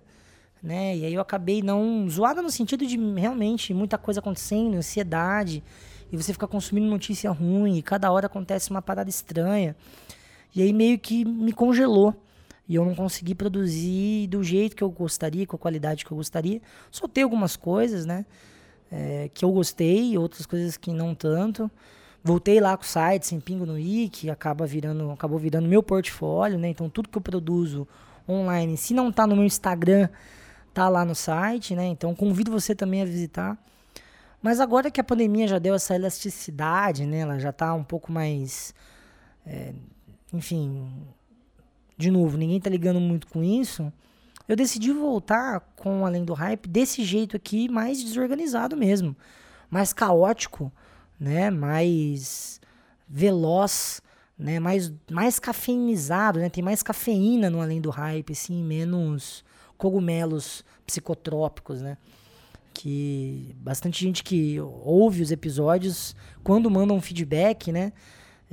né? 0.62 0.94
E 0.94 1.06
aí 1.06 1.14
eu 1.14 1.22
acabei 1.22 1.62
não. 1.62 2.06
zoada 2.06 2.42
no 2.42 2.50
sentido 2.50 2.86
de 2.86 2.98
realmente 3.14 3.72
muita 3.72 3.96
coisa 3.96 4.20
acontecendo, 4.20 4.76
ansiedade, 4.76 5.64
e 6.12 6.18
você 6.18 6.34
fica 6.34 6.46
consumindo 6.46 6.86
notícia 6.86 7.30
ruim, 7.30 7.78
e 7.78 7.82
cada 7.82 8.12
hora 8.12 8.26
acontece 8.26 8.70
uma 8.70 8.82
parada 8.82 9.08
estranha. 9.08 9.74
E 10.54 10.62
aí 10.62 10.72
meio 10.72 10.98
que 10.98 11.24
me 11.24 11.52
congelou. 11.52 12.14
E 12.68 12.74
eu 12.74 12.84
não 12.84 12.94
consegui 12.94 13.34
produzir 13.34 14.28
do 14.28 14.42
jeito 14.42 14.76
que 14.76 14.82
eu 14.82 14.90
gostaria, 14.90 15.46
com 15.46 15.56
a 15.56 15.58
qualidade 15.58 16.04
que 16.04 16.12
eu 16.12 16.16
gostaria. 16.16 16.60
Soltei 16.90 17.22
algumas 17.24 17.56
coisas, 17.56 18.06
né? 18.06 18.24
É, 18.90 19.30
que 19.32 19.44
eu 19.44 19.50
gostei, 19.50 20.16
outras 20.16 20.46
coisas 20.46 20.76
que 20.76 20.92
não 20.92 21.14
tanto. 21.14 21.70
Voltei 22.22 22.60
lá 22.60 22.76
com 22.76 22.84
o 22.84 22.86
site, 22.86 23.26
sem 23.26 23.40
pingo 23.40 23.66
no 23.66 23.78
i, 23.78 24.08
que 24.08 24.30
acaba 24.30 24.64
virando, 24.64 25.10
acabou 25.10 25.38
virando 25.38 25.68
meu 25.68 25.82
portfólio, 25.82 26.58
né? 26.58 26.68
Então 26.68 26.88
tudo 26.88 27.08
que 27.08 27.18
eu 27.18 27.22
produzo 27.22 27.88
online, 28.28 28.76
se 28.76 28.94
não 28.94 29.10
tá 29.10 29.26
no 29.26 29.34
meu 29.34 29.44
Instagram, 29.44 30.08
tá 30.72 30.88
lá 30.88 31.04
no 31.04 31.14
site, 31.14 31.74
né? 31.74 31.86
Então 31.86 32.14
convido 32.14 32.50
você 32.50 32.74
também 32.74 33.02
a 33.02 33.04
visitar. 33.04 33.58
Mas 34.40 34.60
agora 34.60 34.90
que 34.90 35.00
a 35.00 35.04
pandemia 35.04 35.48
já 35.48 35.58
deu 35.58 35.74
essa 35.74 35.94
elasticidade, 35.94 37.06
né? 37.06 37.18
Ela 37.18 37.38
já 37.38 37.52
tá 37.52 37.74
um 37.74 37.84
pouco 37.84 38.12
mais 38.12 38.74
é, 39.44 39.72
enfim, 40.32 40.90
de 41.96 42.10
novo, 42.10 42.36
ninguém 42.36 42.60
tá 42.60 42.70
ligando 42.70 43.00
muito 43.00 43.26
com 43.26 43.42
isso. 43.42 43.92
Eu 44.48 44.56
decidi 44.56 44.92
voltar 44.92 45.60
com 45.76 46.04
Além 46.04 46.24
do 46.24 46.32
Hype 46.32 46.68
desse 46.68 47.04
jeito 47.04 47.36
aqui, 47.36 47.68
mais 47.68 48.02
desorganizado 48.02 48.76
mesmo, 48.76 49.16
mais 49.70 49.92
caótico, 49.92 50.72
né? 51.18 51.50
Mais 51.50 52.60
veloz, 53.08 54.02
né? 54.36 54.58
Mais 54.58 54.92
mais 55.10 55.38
cafeinizado, 55.38 56.40
né? 56.40 56.48
Tem 56.48 56.62
mais 56.62 56.82
cafeína 56.82 57.48
no 57.48 57.60
Além 57.60 57.80
do 57.80 57.90
Hype, 57.90 58.32
assim, 58.32 58.62
menos 58.62 59.44
cogumelos 59.78 60.64
psicotrópicos, 60.84 61.80
né? 61.80 61.96
Que 62.74 63.54
bastante 63.58 64.02
gente 64.02 64.24
que 64.24 64.58
ouve 64.60 65.22
os 65.22 65.30
episódios, 65.30 66.16
quando 66.42 66.70
mandam 66.70 66.96
um 66.96 67.00
feedback, 67.00 67.70
né? 67.70 67.92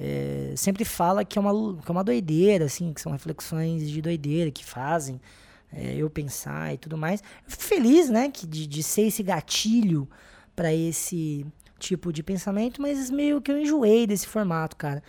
É, 0.01 0.53
sempre 0.55 0.85
fala 0.85 1.25
que 1.25 1.37
é, 1.37 1.41
uma, 1.41 1.81
que 1.81 1.89
é 1.89 1.91
uma 1.91 2.03
doideira, 2.05 2.65
assim, 2.65 2.93
que 2.93 3.01
são 3.01 3.11
reflexões 3.11 3.89
de 3.89 4.01
doideira 4.01 4.49
que 4.49 4.63
fazem 4.63 5.19
é, 5.73 5.93
eu 5.95 6.09
pensar 6.09 6.73
e 6.73 6.77
tudo 6.77 6.97
mais. 6.97 7.21
Fico 7.45 7.63
feliz, 7.63 8.09
né, 8.09 8.29
que 8.29 8.47
de, 8.47 8.65
de 8.65 8.81
ser 8.81 9.07
esse 9.07 9.21
gatilho 9.21 10.07
para 10.55 10.73
esse 10.73 11.45
tipo 11.77 12.13
de 12.13 12.23
pensamento, 12.23 12.81
mas 12.81 13.09
meio 13.09 13.41
que 13.41 13.51
eu 13.51 13.57
enjoei 13.59 14.07
desse 14.07 14.25
formato, 14.25 14.77
cara. 14.77 15.03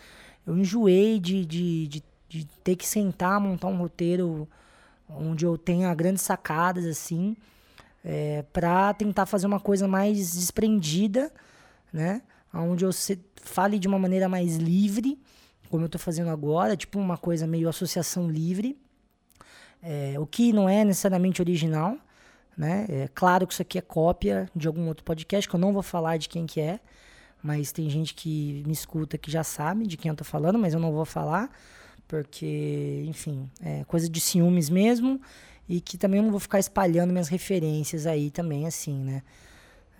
Eu 0.44 0.58
enjoei 0.58 1.20
de, 1.20 1.46
de, 1.46 1.86
de, 1.86 2.02
de 2.28 2.44
ter 2.64 2.74
que 2.74 2.86
sentar, 2.86 3.40
montar 3.40 3.68
um 3.68 3.76
roteiro 3.76 4.48
onde 5.08 5.46
eu 5.46 5.56
tenha 5.56 5.94
grandes 5.94 6.22
sacadas, 6.22 6.84
assim, 6.84 7.36
é, 8.04 8.44
para 8.52 8.92
tentar 8.94 9.24
fazer 9.26 9.46
uma 9.46 9.60
coisa 9.60 9.86
mais 9.86 10.32
desprendida, 10.32 11.32
né? 11.92 12.22
Onde 12.52 12.84
eu 12.84 12.90
fale 13.36 13.78
de 13.78 13.88
uma 13.88 13.98
maneira 13.98 14.28
mais 14.28 14.56
livre, 14.56 15.18
como 15.68 15.84
eu 15.84 15.86
estou 15.86 16.00
fazendo 16.00 16.30
agora, 16.30 16.76
tipo 16.76 16.98
uma 16.98 17.16
coisa 17.16 17.46
meio 17.46 17.68
associação 17.68 18.28
livre, 18.28 18.76
é, 19.82 20.14
o 20.18 20.26
que 20.26 20.52
não 20.52 20.68
é 20.68 20.84
necessariamente 20.84 21.40
original, 21.40 21.96
né? 22.56 22.86
É 22.88 23.08
claro 23.14 23.46
que 23.46 23.52
isso 23.52 23.62
aqui 23.62 23.78
é 23.78 23.80
cópia 23.80 24.50
de 24.54 24.66
algum 24.66 24.86
outro 24.88 25.04
podcast, 25.04 25.48
que 25.48 25.54
eu 25.54 25.60
não 25.60 25.72
vou 25.72 25.82
falar 25.82 26.16
de 26.16 26.28
quem 26.28 26.44
que 26.44 26.60
é, 26.60 26.80
mas 27.42 27.72
tem 27.72 27.88
gente 27.88 28.14
que 28.14 28.62
me 28.66 28.72
escuta 28.72 29.16
que 29.16 29.30
já 29.30 29.42
sabe 29.42 29.86
de 29.86 29.96
quem 29.96 30.10
eu 30.10 30.14
estou 30.14 30.26
falando, 30.26 30.58
mas 30.58 30.74
eu 30.74 30.80
não 30.80 30.92
vou 30.92 31.04
falar, 31.04 31.50
porque, 32.06 33.04
enfim, 33.06 33.48
é 33.62 33.84
coisa 33.84 34.08
de 34.08 34.20
ciúmes 34.20 34.68
mesmo, 34.68 35.20
e 35.68 35.80
que 35.80 35.96
também 35.96 36.18
eu 36.18 36.24
não 36.24 36.30
vou 36.30 36.40
ficar 36.40 36.58
espalhando 36.58 37.12
minhas 37.12 37.28
referências 37.28 38.06
aí 38.06 38.30
também, 38.30 38.66
assim, 38.66 38.98
né? 38.98 39.22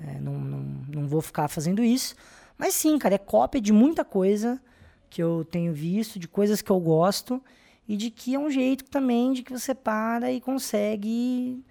É, 0.00 0.18
não, 0.18 0.38
não, 0.38 0.58
não 0.88 1.08
vou 1.08 1.20
ficar 1.20 1.46
fazendo 1.48 1.82
isso, 1.82 2.16
mas 2.60 2.74
sim, 2.74 2.98
cara, 2.98 3.14
é 3.14 3.18
cópia 3.18 3.58
de 3.58 3.72
muita 3.72 4.04
coisa 4.04 4.60
que 5.08 5.22
eu 5.22 5.46
tenho 5.50 5.72
visto, 5.72 6.18
de 6.18 6.28
coisas 6.28 6.60
que 6.60 6.70
eu 6.70 6.78
gosto 6.78 7.42
e 7.88 7.96
de 7.96 8.10
que 8.10 8.34
é 8.34 8.38
um 8.38 8.50
jeito 8.50 8.84
também 8.84 9.32
de 9.32 9.42
que 9.42 9.50
você 9.50 9.74
para 9.74 10.30
e 10.30 10.42
consegue, 10.42 11.64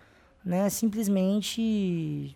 né, 0.43 0.67
simplesmente 0.71 2.35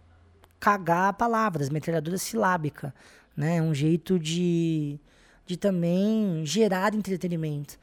cagar 0.60 1.15
palavras, 1.15 1.67
metralhadora 1.72 2.19
silábica, 2.19 2.93
né? 3.36 3.57
É 3.57 3.62
um 3.62 3.74
jeito 3.74 4.19
de, 4.19 5.00
de 5.48 5.57
também 5.57 6.45
gerar 6.45 6.93
entretenimento, 6.93 7.79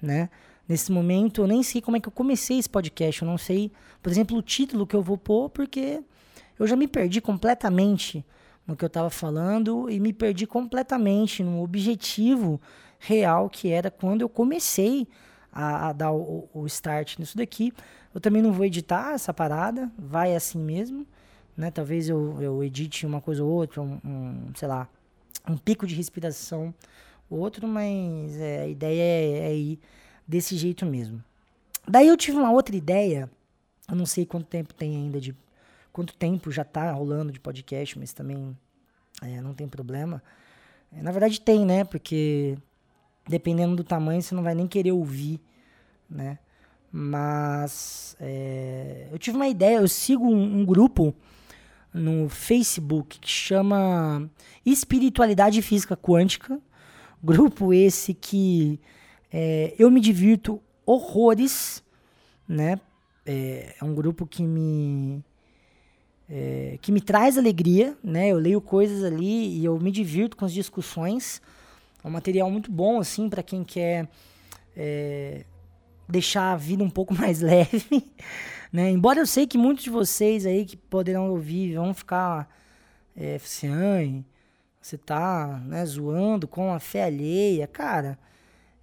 né? 0.00 0.30
Nesse 0.66 0.90
momento, 0.90 1.42
eu 1.42 1.46
nem 1.46 1.62
sei 1.62 1.82
como 1.82 1.98
é 1.98 2.00
que 2.00 2.08
eu 2.08 2.12
comecei 2.12 2.58
esse 2.58 2.70
podcast, 2.70 3.20
eu 3.20 3.28
não 3.28 3.36
sei, 3.36 3.70
por 4.02 4.10
exemplo, 4.10 4.38
o 4.38 4.42
título 4.42 4.86
que 4.86 4.96
eu 4.96 5.02
vou 5.02 5.18
pôr, 5.18 5.50
porque 5.50 6.02
eu 6.58 6.66
já 6.66 6.76
me 6.76 6.88
perdi 6.88 7.20
completamente 7.20 8.24
no 8.66 8.76
que 8.76 8.84
eu 8.84 8.88
estava 8.88 9.10
falando 9.10 9.90
e 9.90 10.00
me 10.00 10.12
perdi 10.12 10.46
completamente 10.46 11.42
no 11.42 11.62
objetivo 11.62 12.60
real 12.98 13.50
que 13.50 13.68
era 13.68 13.90
quando 13.90 14.22
eu 14.22 14.28
comecei 14.28 15.06
a, 15.52 15.88
a 15.88 15.92
dar 15.92 16.12
o, 16.12 16.48
o, 16.52 16.66
start 16.66 17.18
nisso 17.18 17.36
daqui. 17.36 17.72
Eu 18.14 18.20
também 18.20 18.40
não 18.40 18.52
vou 18.52 18.64
editar 18.64 19.12
essa 19.12 19.34
parada, 19.34 19.90
vai 19.98 20.34
assim 20.34 20.58
mesmo, 20.58 21.06
né? 21.56 21.70
Talvez 21.70 22.08
eu, 22.08 22.40
eu 22.40 22.64
edite 22.64 23.04
uma 23.04 23.20
coisa 23.20 23.44
ou 23.44 23.50
outra, 23.50 23.82
um, 23.82 24.00
um 24.04 24.52
sei 24.54 24.68
lá, 24.68 24.88
um 25.48 25.56
pico 25.56 25.86
de 25.86 25.94
respiração 25.94 26.72
outro, 27.34 27.66
mas 27.66 28.36
é, 28.36 28.62
a 28.62 28.68
ideia 28.68 29.02
é, 29.02 29.38
é 29.50 29.56
ir 29.56 29.78
desse 30.26 30.56
jeito 30.56 30.86
mesmo. 30.86 31.22
Daí 31.86 32.08
eu 32.08 32.16
tive 32.16 32.38
uma 32.38 32.50
outra 32.50 32.74
ideia, 32.74 33.30
eu 33.88 33.96
não 33.96 34.06
sei 34.06 34.24
quanto 34.24 34.46
tempo 34.46 34.72
tem 34.72 34.96
ainda 34.96 35.20
de. 35.20 35.34
Quanto 35.94 36.12
tempo 36.16 36.50
já 36.50 36.64
tá 36.64 36.90
rolando 36.90 37.30
de 37.30 37.38
podcast, 37.38 37.96
mas 37.96 38.12
também 38.12 38.58
é, 39.22 39.40
não 39.40 39.54
tem 39.54 39.68
problema. 39.68 40.20
É, 40.92 41.00
na 41.00 41.12
verdade 41.12 41.40
tem, 41.40 41.64
né? 41.64 41.84
Porque 41.84 42.58
dependendo 43.28 43.76
do 43.76 43.84
tamanho, 43.84 44.20
você 44.20 44.34
não 44.34 44.42
vai 44.42 44.56
nem 44.56 44.66
querer 44.66 44.90
ouvir, 44.90 45.40
né? 46.10 46.40
Mas 46.90 48.16
é, 48.18 49.06
eu 49.12 49.18
tive 49.20 49.36
uma 49.36 49.46
ideia, 49.46 49.76
eu 49.76 49.86
sigo 49.86 50.26
um, 50.26 50.58
um, 50.58 50.64
grupo 50.64 51.14
no 51.92 52.28
Facebook 52.28 53.20
que 53.20 53.30
chama 53.30 54.28
Espiritualidade 54.66 55.62
Física 55.62 55.96
Quântica. 55.96 56.60
Grupo 57.22 57.72
esse 57.72 58.12
que 58.12 58.80
é, 59.32 59.72
eu 59.78 59.92
me 59.92 60.00
divirto 60.00 60.60
horrores, 60.84 61.84
né? 62.48 62.80
É, 63.24 63.76
é 63.80 63.84
um 63.84 63.94
grupo 63.94 64.26
que 64.26 64.42
me 64.42 65.24
é, 66.28 66.78
que 66.80 66.90
me 66.90 67.00
traz 67.00 67.36
alegria, 67.36 67.96
né? 68.02 68.28
Eu 68.28 68.38
leio 68.38 68.60
coisas 68.60 69.04
ali 69.04 69.58
e 69.58 69.64
eu 69.64 69.78
me 69.78 69.90
divirto 69.90 70.36
com 70.36 70.44
as 70.44 70.52
discussões. 70.52 71.40
É 72.02 72.08
um 72.08 72.10
material 72.10 72.50
muito 72.50 72.70
bom, 72.70 72.98
assim, 72.98 73.28
para 73.28 73.42
quem 73.42 73.62
quer 73.64 74.08
é, 74.76 75.44
deixar 76.08 76.52
a 76.52 76.56
vida 76.56 76.82
um 76.82 76.90
pouco 76.90 77.14
mais 77.14 77.40
leve, 77.40 78.10
né? 78.72 78.90
Embora 78.90 79.20
eu 79.20 79.26
sei 79.26 79.46
que 79.46 79.58
muitos 79.58 79.84
de 79.84 79.90
vocês 79.90 80.46
aí 80.46 80.64
que 80.64 80.76
poderão 80.76 81.30
ouvir 81.30 81.74
vão 81.74 81.92
ficar 81.94 82.48
é, 83.16 83.36
assim, 83.36 84.24
você 84.80 84.98
tá 84.98 85.62
né, 85.66 85.84
zoando 85.86 86.48
com 86.48 86.72
a 86.72 86.78
fé 86.78 87.04
alheia, 87.04 87.66
cara. 87.66 88.18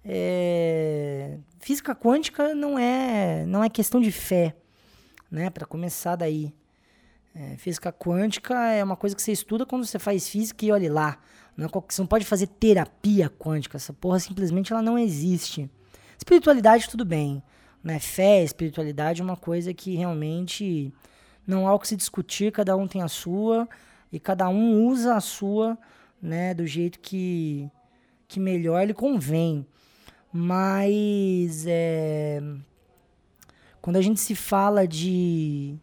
É, 0.04 1.38
física 1.60 1.94
quântica 1.94 2.56
não 2.56 2.76
é 2.76 3.46
não 3.46 3.62
é 3.62 3.68
questão 3.68 4.00
de 4.00 4.10
fé, 4.10 4.56
né? 5.30 5.48
Para 5.50 5.64
começar 5.64 6.16
daí, 6.16 6.52
é, 7.34 7.56
física 7.56 7.92
quântica 7.92 8.54
é 8.68 8.84
uma 8.84 8.96
coisa 8.96 9.16
que 9.16 9.22
você 9.22 9.32
estuda 9.32 9.64
quando 9.64 9.84
você 9.84 9.98
faz 9.98 10.28
física 10.28 10.64
e 10.64 10.72
olhe 10.72 10.88
lá. 10.88 11.18
Não 11.56 11.66
é, 11.66 11.68
você 11.68 12.00
não 12.00 12.06
pode 12.06 12.24
fazer 12.24 12.46
terapia 12.46 13.28
quântica. 13.28 13.76
Essa 13.76 13.92
porra 13.92 14.18
simplesmente 14.18 14.72
ela 14.72 14.82
não 14.82 14.98
existe. 14.98 15.70
Espiritualidade, 16.16 16.88
tudo 16.88 17.04
bem. 17.04 17.42
Né? 17.82 17.98
Fé, 17.98 18.42
espiritualidade 18.42 19.20
é 19.20 19.24
uma 19.24 19.36
coisa 19.36 19.72
que 19.74 19.96
realmente 19.96 20.92
não 21.46 21.66
há 21.66 21.74
o 21.74 21.78
que 21.78 21.88
se 21.88 21.96
discutir, 21.96 22.52
cada 22.52 22.76
um 22.76 22.86
tem 22.86 23.02
a 23.02 23.08
sua 23.08 23.68
e 24.12 24.20
cada 24.20 24.48
um 24.48 24.86
usa 24.86 25.16
a 25.16 25.20
sua 25.20 25.76
né, 26.20 26.54
do 26.54 26.66
jeito 26.66 27.00
que, 27.00 27.68
que 28.28 28.38
melhor 28.38 28.86
lhe 28.86 28.94
convém. 28.94 29.66
Mas 30.32 31.64
é, 31.66 32.40
quando 33.80 33.96
a 33.96 34.02
gente 34.02 34.20
se 34.20 34.34
fala 34.34 34.86
de, 34.86 35.76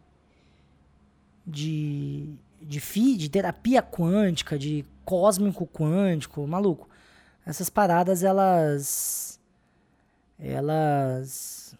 de, 1.50 2.32
de, 2.62 2.80
fi, 2.80 3.16
de 3.16 3.28
terapia 3.28 3.82
quântica, 3.82 4.58
de 4.58 4.84
cósmico 5.04 5.66
quântico, 5.66 6.46
maluco, 6.46 6.88
essas 7.44 7.68
paradas 7.68 8.22
elas 8.22 9.40
elas 10.38 11.74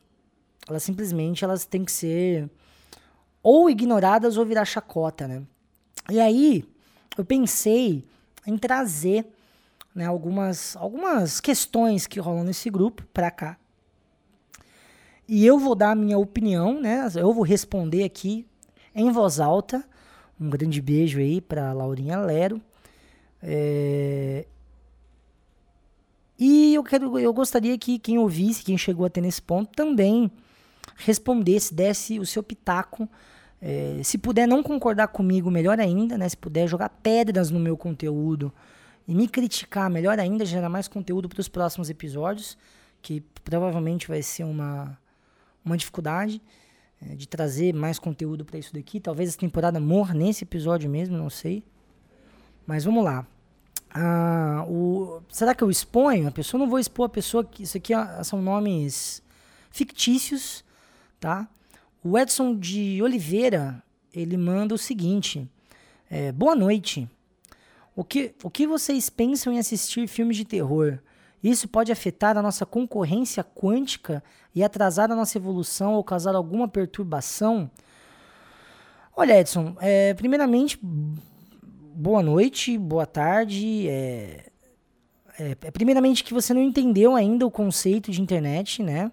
elas 0.68 0.82
simplesmente 0.82 1.44
elas 1.44 1.64
têm 1.64 1.84
que 1.84 1.92
ser 1.92 2.50
ou 3.42 3.70
ignoradas 3.70 4.36
ou 4.36 4.44
virar 4.44 4.64
chacota, 4.64 5.26
né? 5.26 5.42
E 6.10 6.20
aí 6.20 6.64
eu 7.16 7.24
pensei 7.24 8.04
em 8.46 8.58
trazer 8.58 9.26
né, 9.94 10.06
algumas, 10.06 10.76
algumas 10.76 11.40
questões 11.40 12.06
que 12.06 12.20
rolam 12.20 12.44
nesse 12.44 12.70
grupo 12.70 13.04
para 13.12 13.30
cá. 13.30 13.56
E 15.26 15.46
eu 15.46 15.58
vou 15.58 15.74
dar 15.74 15.92
a 15.92 15.94
minha 15.94 16.18
opinião, 16.18 16.80
né? 16.80 17.08
Eu 17.14 17.32
vou 17.32 17.44
responder 17.44 18.04
aqui 18.04 18.46
em 18.94 19.10
voz 19.10 19.40
alta. 19.40 19.84
Um 20.40 20.48
grande 20.48 20.80
beijo 20.80 21.18
aí 21.18 21.40
para 21.40 21.72
Laurinha 21.72 22.18
Lero. 22.18 22.60
É, 23.42 24.46
e 26.38 26.74
eu, 26.74 26.82
quero, 26.82 27.18
eu 27.18 27.32
gostaria 27.34 27.76
que 27.76 27.98
quem 27.98 28.18
ouvisse, 28.18 28.64
quem 28.64 28.78
chegou 28.78 29.04
até 29.04 29.20
nesse 29.20 29.42
ponto, 29.42 29.70
também 29.76 30.30
respondesse, 30.96 31.74
desse 31.74 32.18
o 32.18 32.24
seu 32.24 32.42
pitaco. 32.42 33.06
É, 33.60 34.00
se 34.02 34.16
puder 34.16 34.48
não 34.48 34.62
concordar 34.62 35.08
comigo, 35.08 35.50
melhor 35.50 35.78
ainda, 35.78 36.16
né? 36.16 36.26
Se 36.26 36.36
puder 36.36 36.66
jogar 36.66 36.88
pedras 36.88 37.50
no 37.50 37.60
meu 37.60 37.76
conteúdo 37.76 38.50
e 39.06 39.14
me 39.14 39.28
criticar, 39.28 39.90
melhor 39.90 40.18
ainda, 40.18 40.46
gerar 40.46 40.70
mais 40.70 40.88
conteúdo 40.88 41.28
para 41.28 41.40
os 41.40 41.48
próximos 41.48 41.90
episódios, 41.90 42.56
que 43.02 43.22
provavelmente 43.44 44.08
vai 44.08 44.22
ser 44.22 44.44
uma, 44.44 44.98
uma 45.62 45.76
dificuldade 45.76 46.40
é, 47.02 47.14
de 47.14 47.26
trazer 47.26 47.74
mais 47.74 47.98
conteúdo 47.98 48.44
para 48.44 48.58
isso 48.58 48.72
daqui. 48.74 49.00
Talvez 49.00 49.30
essa 49.30 49.38
temporada 49.38 49.80
morra 49.80 50.14
nesse 50.14 50.44
episódio 50.44 50.88
mesmo, 50.90 51.16
não 51.16 51.30
sei. 51.30 51.62
Mas 52.66 52.84
vamos 52.84 53.04
lá. 53.04 53.26
Ah, 53.92 54.64
o, 54.68 55.20
será 55.28 55.54
que 55.54 55.64
eu 55.64 55.70
exponho 55.70 56.28
a 56.28 56.30
pessoa? 56.30 56.58
Não 56.58 56.68
vou 56.68 56.78
expor 56.78 57.06
a 57.06 57.08
pessoa. 57.08 57.44
Que, 57.44 57.64
isso 57.64 57.76
aqui 57.76 57.92
são 58.22 58.40
nomes 58.40 59.22
fictícios, 59.70 60.64
tá? 61.18 61.48
O 62.02 62.18
Edson 62.18 62.56
de 62.56 63.02
Oliveira, 63.02 63.82
ele 64.12 64.36
manda 64.36 64.74
o 64.74 64.78
seguinte. 64.78 65.48
É, 66.08 66.32
Boa 66.32 66.54
noite. 66.54 67.08
O 67.96 68.04
que, 68.04 68.34
o 68.42 68.50
que 68.50 68.66
vocês 68.66 69.10
pensam 69.10 69.52
em 69.52 69.58
assistir 69.58 70.06
filmes 70.06 70.36
de 70.36 70.44
terror? 70.44 70.98
Isso 71.42 71.68
pode 71.68 71.90
afetar 71.90 72.36
a 72.36 72.42
nossa 72.42 72.66
concorrência 72.66 73.42
quântica 73.42 74.22
e 74.54 74.62
atrasar 74.62 75.10
a 75.10 75.16
nossa 75.16 75.38
evolução 75.38 75.94
ou 75.94 76.04
causar 76.04 76.34
alguma 76.34 76.68
perturbação? 76.68 77.70
Olha, 79.16 79.40
Edson, 79.40 79.74
é, 79.80 80.14
primeiramente, 80.14 80.78
boa 80.82 82.22
noite, 82.22 82.76
boa 82.76 83.06
tarde. 83.06 83.88
É, 83.88 84.50
é, 85.38 85.56
é, 85.62 85.70
primeiramente 85.70 86.22
que 86.22 86.34
você 86.34 86.52
não 86.52 86.62
entendeu 86.62 87.16
ainda 87.16 87.46
o 87.46 87.50
conceito 87.50 88.10
de 88.10 88.20
internet, 88.20 88.82
né? 88.82 89.10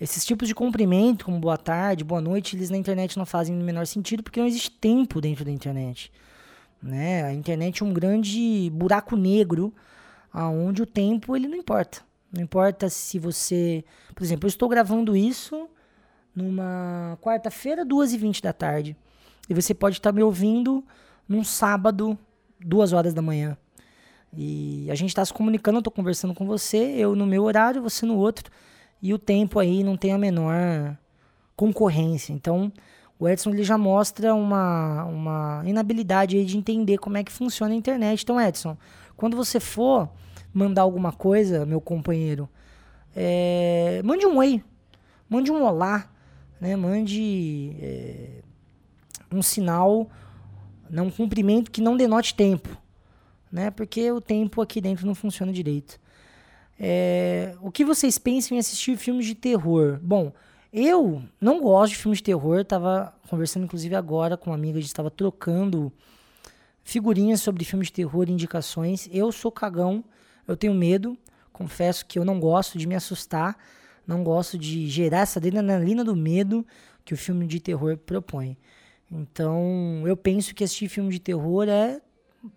Esses 0.00 0.24
tipos 0.24 0.46
de 0.46 0.54
cumprimento, 0.54 1.24
como 1.24 1.40
boa 1.40 1.56
tarde, 1.56 2.04
boa 2.04 2.20
noite, 2.20 2.54
eles 2.54 2.70
na 2.70 2.76
internet 2.76 3.16
não 3.16 3.24
fazem 3.24 3.58
o 3.58 3.64
menor 3.64 3.86
sentido 3.86 4.22
porque 4.22 4.38
não 4.38 4.46
existe 4.46 4.70
tempo 4.70 5.20
dentro 5.20 5.44
da 5.44 5.50
internet. 5.50 6.12
Né? 6.82 7.24
A 7.24 7.32
internet 7.32 7.82
é 7.82 7.86
um 7.86 7.92
grande 7.94 8.70
buraco 8.74 9.16
negro 9.16 9.72
aonde 10.36 10.82
o 10.82 10.86
tempo 10.86 11.34
ele 11.34 11.48
não 11.48 11.56
importa. 11.56 12.02
Não 12.30 12.42
importa 12.42 12.90
se 12.90 13.18
você... 13.18 13.82
Por 14.14 14.22
exemplo, 14.22 14.46
eu 14.46 14.48
estou 14.48 14.68
gravando 14.68 15.16
isso 15.16 15.66
numa 16.34 17.16
quarta-feira, 17.22 17.86
2h20 17.86 18.42
da 18.42 18.52
tarde. 18.52 18.94
E 19.48 19.54
você 19.54 19.72
pode 19.72 19.96
estar 19.96 20.12
me 20.12 20.22
ouvindo 20.22 20.84
num 21.26 21.42
sábado, 21.42 22.18
duas 22.60 22.92
horas 22.92 23.14
da 23.14 23.22
manhã. 23.22 23.56
E 24.36 24.86
a 24.90 24.94
gente 24.94 25.08
está 25.08 25.24
se 25.24 25.32
comunicando, 25.32 25.78
eu 25.78 25.80
estou 25.80 25.92
conversando 25.92 26.34
com 26.34 26.46
você, 26.46 26.76
eu 26.76 27.16
no 27.16 27.24
meu 27.24 27.44
horário, 27.44 27.80
você 27.80 28.04
no 28.04 28.18
outro, 28.18 28.50
e 29.00 29.14
o 29.14 29.18
tempo 29.18 29.58
aí 29.58 29.82
não 29.82 29.96
tem 29.96 30.12
a 30.12 30.18
menor 30.18 30.98
concorrência. 31.56 32.34
Então, 32.34 32.70
o 33.18 33.26
Edson 33.26 33.50
ele 33.50 33.64
já 33.64 33.78
mostra 33.78 34.34
uma, 34.34 35.04
uma 35.04 35.62
inabilidade 35.64 36.36
aí 36.36 36.44
de 36.44 36.58
entender 36.58 36.98
como 36.98 37.16
é 37.16 37.24
que 37.24 37.32
funciona 37.32 37.72
a 37.72 37.76
internet. 37.76 38.22
Então, 38.22 38.38
Edson, 38.38 38.76
quando 39.16 39.34
você 39.34 39.58
for 39.58 40.10
mandar 40.56 40.82
alguma 40.82 41.12
coisa, 41.12 41.66
meu 41.66 41.82
companheiro, 41.82 42.48
é, 43.14 44.00
mande 44.02 44.26
um 44.26 44.38
oi, 44.38 44.62
mande 45.28 45.50
um 45.50 45.62
olá, 45.62 46.10
né? 46.58 46.74
mande 46.74 47.76
é, 47.78 48.40
um 49.30 49.42
sinal 49.42 50.08
um 50.90 51.10
cumprimento 51.10 51.70
que 51.70 51.82
não 51.82 51.96
denote 51.96 52.34
tempo, 52.34 52.70
né? 53.52 53.70
Porque 53.70 54.10
o 54.10 54.20
tempo 54.20 54.62
aqui 54.62 54.80
dentro 54.80 55.06
não 55.06 55.14
funciona 55.14 55.52
direito. 55.52 56.00
É, 56.78 57.54
o 57.60 57.70
que 57.70 57.84
vocês 57.84 58.16
pensam 58.18 58.56
em 58.56 58.60
assistir 58.60 58.96
filmes 58.96 59.26
de 59.26 59.34
terror? 59.34 59.98
Bom, 60.02 60.32
eu 60.72 61.22
não 61.40 61.60
gosto 61.60 61.92
de 61.92 61.98
filmes 61.98 62.18
de 62.18 62.24
terror. 62.24 62.64
Tava 62.64 63.12
conversando 63.28 63.64
inclusive 63.64 63.94
agora 63.94 64.36
com 64.36 64.50
uma 64.50 64.56
amiga, 64.56 64.78
a 64.78 64.80
gente 64.80 64.88
estava 64.88 65.10
trocando 65.10 65.92
figurinhas 66.84 67.40
sobre 67.40 67.64
filmes 67.64 67.88
de 67.88 67.94
terror, 67.94 68.30
indicações. 68.30 69.08
Eu 69.12 69.32
sou 69.32 69.50
cagão, 69.50 70.04
eu 70.46 70.56
tenho 70.56 70.74
medo. 70.74 71.16
Confesso 71.52 72.04
que 72.04 72.18
eu 72.18 72.24
não 72.24 72.38
gosto 72.38 72.78
de 72.78 72.86
me 72.86 72.94
assustar, 72.94 73.56
não 74.06 74.22
gosto 74.22 74.58
de 74.58 74.88
gerar 74.88 75.20
essa 75.20 75.38
adrenalina 75.38 76.04
do 76.04 76.14
medo 76.14 76.66
que 77.04 77.14
o 77.14 77.16
filme 77.16 77.46
de 77.46 77.60
terror 77.60 77.96
propõe. 77.96 78.56
Então, 79.10 80.02
eu 80.04 80.16
penso 80.16 80.54
que 80.54 80.64
assistir 80.64 80.88
filme 80.88 81.10
de 81.10 81.20
terror 81.20 81.68
é, 81.68 82.00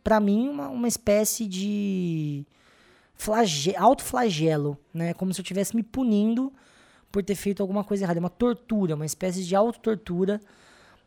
para 0.03 0.19
mim, 0.19 0.49
uma, 0.49 0.67
uma 0.69 0.87
espécie 0.87 1.47
de 1.47 2.45
flage 3.15 3.75
autoflagelo, 3.75 4.77
né? 4.93 5.13
Como 5.13 5.33
se 5.33 5.39
eu 5.39 5.43
estivesse 5.43 5.75
me 5.75 5.83
punindo 5.83 6.51
por 7.11 7.23
ter 7.23 7.35
feito 7.35 7.61
alguma 7.61 7.83
coisa 7.83 8.03
errada. 8.03 8.19
É 8.19 8.21
uma 8.21 8.29
tortura, 8.29 8.95
uma 8.95 9.05
espécie 9.05 9.43
de 9.43 9.55
autotortura 9.55 10.39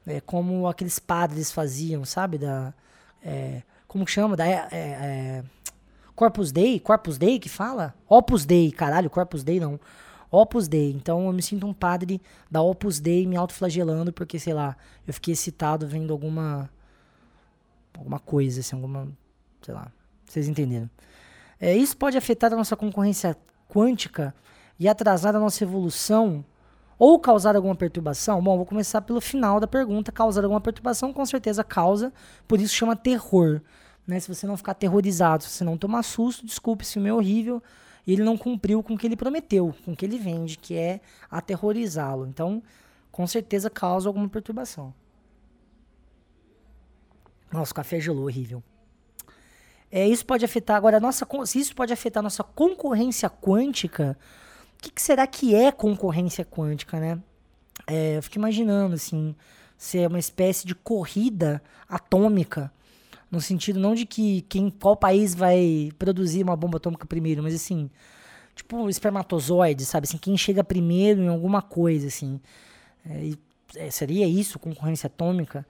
É 0.07 0.21
como 0.21 0.67
aqueles 0.67 0.99
padres 0.99 1.53
faziam, 1.53 2.05
sabe? 2.05 2.39
Da, 2.39 2.75
é, 3.23 3.63
como 3.87 4.07
chama? 4.07 4.37
Da, 4.37 4.47
é, 4.47 4.69
é, 4.73 5.45
Corpus 6.15 6.53
Dei? 6.53 6.79
Corpus 6.79 7.19
Dei 7.19 7.39
que 7.39 7.49
fala? 7.49 7.95
Opus 8.09 8.45
Dei, 8.45 8.71
caralho, 8.71 9.11
Corpus 9.11 9.43
Dei 9.43 9.59
não. 9.59 9.79
Opus 10.31 10.69
Dei. 10.69 10.93
Então 10.93 11.27
eu 11.27 11.33
me 11.33 11.43
sinto 11.43 11.67
um 11.67 11.75
padre 11.75 12.21
da 12.51 12.63
Opus 12.63 13.01
Dei 13.01 13.27
me 13.27 13.37
autoflagelando 13.37 14.13
porque, 14.13 14.39
sei 14.39 14.55
lá, 14.55 14.77
eu 15.07 15.13
fiquei 15.13 15.33
excitado 15.33 15.87
vendo 15.87 16.13
alguma 16.13 16.71
alguma 17.97 18.19
coisa, 18.19 18.61
assim, 18.61 18.75
alguma, 18.75 19.09
sei 19.61 19.75
lá, 19.75 19.93
vocês 20.25 20.49
entenderam. 20.49 20.89
É, 21.61 21.77
isso 21.77 21.97
pode 21.97 22.17
afetar 22.17 22.53
a 22.53 22.57
nossa 22.57 22.75
concorrência 22.75 23.37
quântica 23.69 24.35
e 24.79 24.89
atrasar 24.89 25.37
a 25.37 25.39
nossa 25.39 25.63
evolução 25.63 26.45
ou 26.99 27.19
causar 27.19 27.55
alguma 27.57 27.75
perturbação? 27.75 28.43
Bom, 28.43 28.57
vou 28.57 28.67
começar 28.67 29.01
pelo 29.03 29.21
final 29.21 29.61
da 29.61 29.67
pergunta. 29.67 30.11
Causar 30.11 30.43
alguma 30.45 30.61
perturbação, 30.61 31.13
com 31.13 31.25
certeza 31.27 31.63
causa, 31.63 32.13
por 32.47 32.61
isso 32.61 32.75
chama 32.75 32.97
terror. 32.97 33.61
Né? 34.07 34.19
Se 34.21 34.29
você 34.29 34.47
não 34.47 34.57
ficar 34.57 34.73
aterrorizado, 34.73 35.45
se 35.45 35.51
você 35.51 35.65
não 35.65 35.77
tomar 35.77 36.03
susto, 36.03 36.45
desculpe, 36.45 36.85
esse 36.85 36.95
filme 36.95 37.09
é 37.09 37.15
horrível. 37.15 37.63
Ele 38.07 38.23
não 38.23 38.37
cumpriu 38.37 38.83
com 38.83 38.95
o 38.95 38.99
que 38.99 39.07
ele 39.07 39.17
prometeu, 39.17 39.75
com 39.85 39.93
o 39.93 39.97
que 39.97 40.05
ele 40.05 40.19
vende, 40.19 40.59
que 40.59 40.75
é 40.75 41.01
aterrorizá-lo. 41.31 42.27
Então, 42.27 42.63
com 43.13 43.27
certeza 43.27 43.71
causa 43.71 44.09
alguma 44.09 44.29
perturbação. 44.29 44.93
Nossa, 47.53 47.71
o 47.71 47.75
café 47.75 48.01
gelou, 48.01 48.25
horrível. 48.25 48.63
É, 49.91 50.09
isso 50.09 50.25
pode 50.25 50.45
afetar 50.45 50.77
agora 50.77 50.97
a 50.97 51.01
nossa. 51.01 51.27
Se 51.45 51.61
isso 51.61 51.77
pode 51.77 51.93
afetar 51.93 52.23
a 52.23 52.25
nossa 52.25 52.43
concorrência 52.43 53.29
quântica, 53.29 54.17
o 54.79 54.83
que, 54.83 54.91
que, 54.91 55.03
será 55.03 55.27
que 55.27 55.55
é 55.55 55.71
concorrência 55.71 56.47
quântica, 56.47 56.99
né? 56.99 57.21
É, 57.87 58.17
eu 58.17 58.23
fico 58.23 58.39
imaginando, 58.39 58.95
assim, 58.95 59.37
se 59.77 59.99
é 59.99 60.09
uma 60.09 60.19
espécie 60.19 60.67
de 60.67 60.75
corrida 60.75 61.63
atômica, 61.87 62.73
no 63.33 63.41
sentido 63.41 63.81
não 63.81 63.95
de 63.95 64.05
que 64.05 64.43
quem, 64.43 64.69
qual 64.69 64.95
país 64.95 65.35
vai 65.35 65.91
produzir 65.99 66.43
uma 66.43 66.55
bomba 66.55 66.77
atômica 66.77 67.07
primeiro, 67.07 67.43
mas 67.43 67.55
assim, 67.55 67.91
tipo 68.55 68.91
espermatozoide, 68.91 69.87
sabe? 69.87 70.07
Assim, 70.07 70.19
quem 70.19 70.37
chega 70.37 70.63
primeiro 70.63 71.23
em 71.23 71.29
alguma 71.29 71.63
coisa, 71.63 72.09
assim. 72.09 72.39
É, 73.07 73.31
é, 73.87 73.91
seria 73.91 74.29
isso, 74.29 74.59
concorrência 74.59 75.07
atômica? 75.07 75.67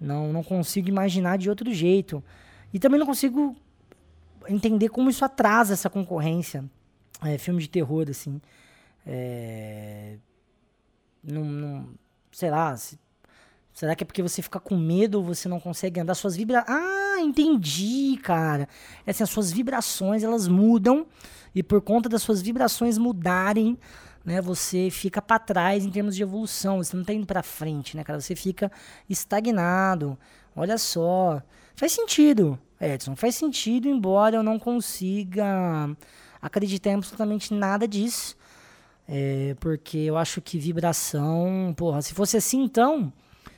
Não, 0.00 0.32
não 0.32 0.42
consigo 0.42 0.88
imaginar 0.88 1.36
de 1.36 1.50
outro 1.50 1.72
jeito. 1.72 2.24
E 2.72 2.78
também 2.78 2.98
não 2.98 3.06
consigo 3.06 3.54
entender 4.48 4.88
como 4.88 5.10
isso 5.10 5.22
atrasa 5.22 5.74
essa 5.74 5.90
concorrência. 5.90 6.64
É, 7.22 7.36
filme 7.36 7.60
de 7.60 7.68
terror, 7.68 8.06
assim. 8.08 8.40
É, 9.06 10.16
não, 11.22 11.44
não, 11.44 11.88
sei 12.32 12.50
lá. 12.50 12.74
Se, 12.74 12.98
será 13.72 13.94
que 13.94 14.04
é 14.04 14.06
porque 14.06 14.22
você 14.22 14.42
fica 14.42 14.60
com 14.60 14.76
medo 14.76 15.18
ou 15.18 15.24
você 15.24 15.48
não 15.48 15.60
consegue 15.60 16.00
andar? 16.00 16.14
Suas 16.14 16.36
vibrações. 16.36 16.78
Ah, 16.78 17.20
entendi, 17.20 18.18
cara. 18.22 18.68
É 19.06 19.10
assim, 19.10 19.22
as 19.22 19.30
suas 19.30 19.52
vibrações 19.52 20.22
elas 20.22 20.48
mudam. 20.48 21.06
E 21.54 21.62
por 21.62 21.80
conta 21.80 22.08
das 22.08 22.22
suas 22.22 22.40
vibrações 22.40 22.96
mudarem, 22.96 23.78
né, 24.24 24.40
você 24.40 24.88
fica 24.90 25.20
para 25.20 25.38
trás 25.38 25.84
em 25.84 25.90
termos 25.90 26.16
de 26.16 26.22
evolução, 26.22 26.78
você 26.78 26.94
não 26.96 27.02
está 27.02 27.12
indo 27.12 27.26
para 27.26 27.42
frente, 27.42 27.96
né, 27.96 28.04
cara? 28.04 28.20
Você 28.20 28.34
fica 28.34 28.70
estagnado. 29.08 30.18
Olha 30.54 30.78
só, 30.78 31.42
faz 31.74 31.92
sentido, 31.92 32.58
Edson, 32.80 33.16
faz 33.16 33.34
sentido, 33.34 33.88
embora 33.88 34.36
eu 34.36 34.42
não 34.42 34.58
consiga 34.58 35.90
acreditar 36.40 36.90
em 36.90 36.94
absolutamente 36.94 37.52
nada 37.54 37.86
disso. 37.88 38.36
É, 39.08 39.56
porque 39.60 39.98
eu 39.98 40.16
acho 40.16 40.40
que 40.40 40.58
vibração, 40.58 41.74
porra, 41.76 42.00
se 42.02 42.14
fosse 42.14 42.36
assim 42.36 42.62
então, 42.62 43.12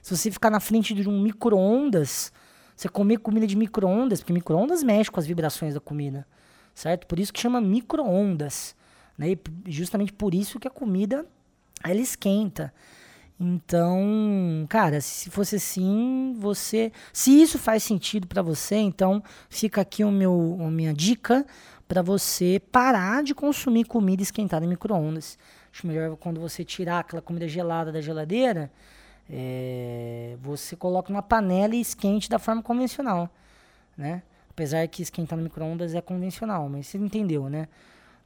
se 0.04 0.14
você 0.14 0.30
ficar 0.30 0.50
na 0.50 0.60
frente 0.60 0.92
de 0.92 1.08
um 1.08 1.18
micro-ondas, 1.18 2.30
você 2.76 2.90
comer 2.90 3.16
comida 3.20 3.46
de 3.46 3.56
micro-ondas, 3.56 4.20
porque 4.20 4.34
micro-ondas 4.34 4.82
mexe 4.82 5.10
com 5.10 5.18
as 5.18 5.26
vibrações 5.26 5.72
da 5.72 5.80
comida, 5.80 6.26
certo? 6.74 7.06
Por 7.06 7.18
isso 7.18 7.32
que 7.32 7.40
chama 7.40 7.58
micro-ondas. 7.58 8.76
Né? 9.16 9.30
E 9.30 9.38
justamente 9.66 10.12
por 10.12 10.34
isso 10.34 10.60
que 10.60 10.68
a 10.68 10.70
comida 10.70 11.24
ela 11.82 11.98
esquenta. 12.02 12.70
Então, 13.40 14.66
cara, 14.68 15.00
se 15.00 15.30
fosse 15.30 15.56
assim, 15.56 16.36
você, 16.38 16.92
se 17.10 17.40
isso 17.40 17.58
faz 17.58 17.82
sentido 17.82 18.26
para 18.26 18.42
você, 18.42 18.76
então 18.76 19.22
fica 19.48 19.80
aqui 19.80 20.04
o 20.04 20.10
meu, 20.10 20.58
a 20.60 20.70
minha 20.70 20.92
dica 20.92 21.46
para 21.88 22.02
você 22.02 22.60
parar 22.70 23.22
de 23.22 23.34
consumir 23.34 23.84
comida 23.86 24.22
esquentada 24.22 24.66
em 24.66 24.68
micro-ondas. 24.68 25.38
Acho 25.72 25.86
melhor 25.86 26.14
quando 26.18 26.42
você 26.42 26.62
tirar 26.62 26.98
aquela 26.98 27.22
comida 27.22 27.48
gelada 27.48 27.90
da 27.90 28.02
geladeira, 28.02 28.70
é, 29.28 30.36
você 30.40 30.76
coloca 30.76 31.12
numa 31.12 31.22
panela 31.22 31.74
e 31.74 31.80
esquente 31.80 32.28
da 32.28 32.38
forma 32.38 32.62
convencional, 32.62 33.28
né? 33.96 34.22
Apesar 34.50 34.86
que 34.86 35.02
esquentar 35.02 35.36
no 35.36 35.44
micro-ondas 35.44 35.94
é 35.94 36.00
convencional, 36.00 36.68
mas 36.68 36.86
você 36.86 36.98
entendeu, 36.98 37.48
né? 37.48 37.68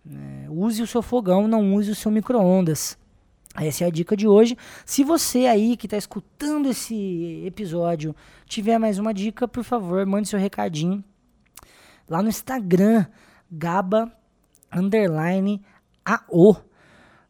É, 0.06 0.50
use 0.50 0.82
o 0.82 0.86
seu 0.86 1.02
fogão, 1.02 1.48
não 1.48 1.74
use 1.74 1.90
o 1.90 1.94
seu 1.94 2.10
micro-ondas. 2.10 2.98
Essa 3.54 3.84
é 3.84 3.86
a 3.86 3.90
dica 3.90 4.16
de 4.16 4.28
hoje. 4.28 4.56
Se 4.84 5.02
você 5.02 5.46
aí 5.46 5.76
que 5.76 5.86
está 5.86 5.96
escutando 5.96 6.68
esse 6.68 7.42
episódio 7.44 8.14
tiver 8.46 8.78
mais 8.78 8.98
uma 8.98 9.12
dica, 9.12 9.48
por 9.48 9.64
favor, 9.64 10.04
mande 10.06 10.28
seu 10.28 10.38
recadinho 10.38 11.02
lá 12.08 12.22
no 12.22 12.28
Instagram, 12.28 13.06
gaba 13.50 14.12
underline. 14.72 15.62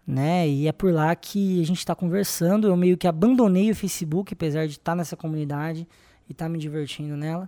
Né? 0.08 0.48
E 0.48 0.66
é 0.66 0.72
por 0.72 0.90
lá 0.90 1.14
que 1.14 1.60
a 1.60 1.66
gente 1.66 1.80
está 1.80 1.94
conversando. 1.94 2.66
Eu 2.66 2.76
meio 2.78 2.96
que 2.96 3.06
abandonei 3.06 3.70
o 3.70 3.76
Facebook, 3.76 4.32
apesar 4.32 4.66
de 4.66 4.72
estar 4.72 4.92
tá 4.92 4.96
nessa 4.96 5.14
comunidade 5.14 5.86
e 6.26 6.32
estar 6.32 6.46
tá 6.46 6.48
me 6.48 6.58
divertindo 6.58 7.14
nela. 7.14 7.46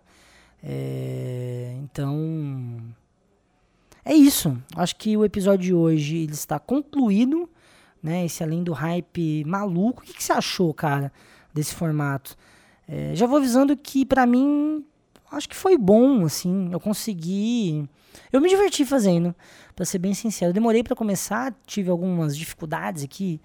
É, 0.62 1.74
então, 1.82 2.78
é 4.04 4.12
isso. 4.12 4.54
Acho 4.76 4.94
que 4.96 5.16
o 5.16 5.24
episódio 5.24 5.64
de 5.64 5.74
hoje 5.74 6.18
ele 6.18 6.32
está 6.32 6.58
concluído. 6.58 7.48
Né? 8.02 8.26
Esse 8.26 8.44
além 8.44 8.62
do 8.62 8.74
hype 8.74 9.42
maluco. 9.46 10.02
O 10.02 10.04
que, 10.04 10.12
que 10.12 10.22
você 10.22 10.34
achou, 10.34 10.74
cara, 10.74 11.10
desse 11.54 11.74
formato? 11.74 12.36
É, 12.86 13.14
já 13.14 13.26
vou 13.26 13.38
avisando 13.38 13.74
que 13.74 14.04
para 14.04 14.26
mim 14.26 14.84
acho 15.30 15.48
que 15.48 15.56
foi 15.56 15.76
bom, 15.76 16.24
assim. 16.24 16.68
Eu 16.72 16.80
consegui. 16.80 17.88
Eu 18.32 18.40
me 18.40 18.48
diverti 18.48 18.84
fazendo, 18.84 19.34
para 19.74 19.84
ser 19.84 19.98
bem 19.98 20.14
sincero. 20.14 20.50
Eu 20.50 20.54
demorei 20.54 20.82
para 20.82 20.96
começar, 20.96 21.54
tive 21.66 21.90
algumas 21.90 22.36
dificuldades 22.36 23.04
aqui 23.04 23.40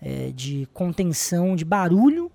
é, 0.00 0.30
de 0.34 0.68
contenção 0.72 1.54
de 1.56 1.64
barulho, 1.64 2.30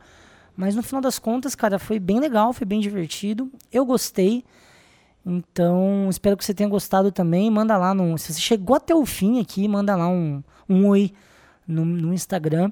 mas 0.56 0.76
no 0.76 0.84
final 0.84 1.02
das 1.02 1.18
contas, 1.18 1.56
cara, 1.56 1.80
foi 1.80 2.00
bem 2.00 2.20
legal, 2.20 2.54
foi 2.54 2.66
bem 2.66 2.80
divertido. 2.80 3.52
Eu 3.72 3.86
gostei. 3.86 4.44
Então, 5.26 6.08
espero 6.10 6.36
que 6.36 6.44
você 6.44 6.54
tenha 6.54 6.70
gostado 6.70 7.12
também. 7.12 7.50
Manda 7.50 7.78
lá 7.78 7.94
no. 7.94 8.18
Se 8.18 8.34
você 8.34 8.42
chegou 8.42 8.76
até 8.76 8.94
o 8.94 9.06
fim 9.06 9.40
aqui, 9.40 9.68
manda 9.68 9.96
lá 9.96 10.08
um, 10.08 10.44
um 10.68 10.88
oi 10.88 11.14
no, 11.68 11.86
no 11.86 12.14
Instagram. 12.14 12.72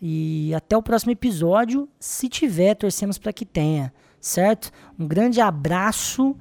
E 0.00 0.52
até 0.54 0.76
o 0.76 0.82
próximo 0.82 1.12
episódio. 1.12 1.88
Se 1.98 2.28
tiver, 2.28 2.74
torcemos 2.74 3.18
para 3.18 3.32
que 3.32 3.44
tenha, 3.44 3.92
certo? 4.22 4.70
Um 4.98 5.06
grande 5.06 5.40
abraço 5.40 6.34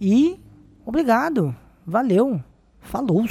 e 0.00 0.38
obrigado. 0.84 1.56
Valeu. 1.84 2.40
Falou. 2.80 3.24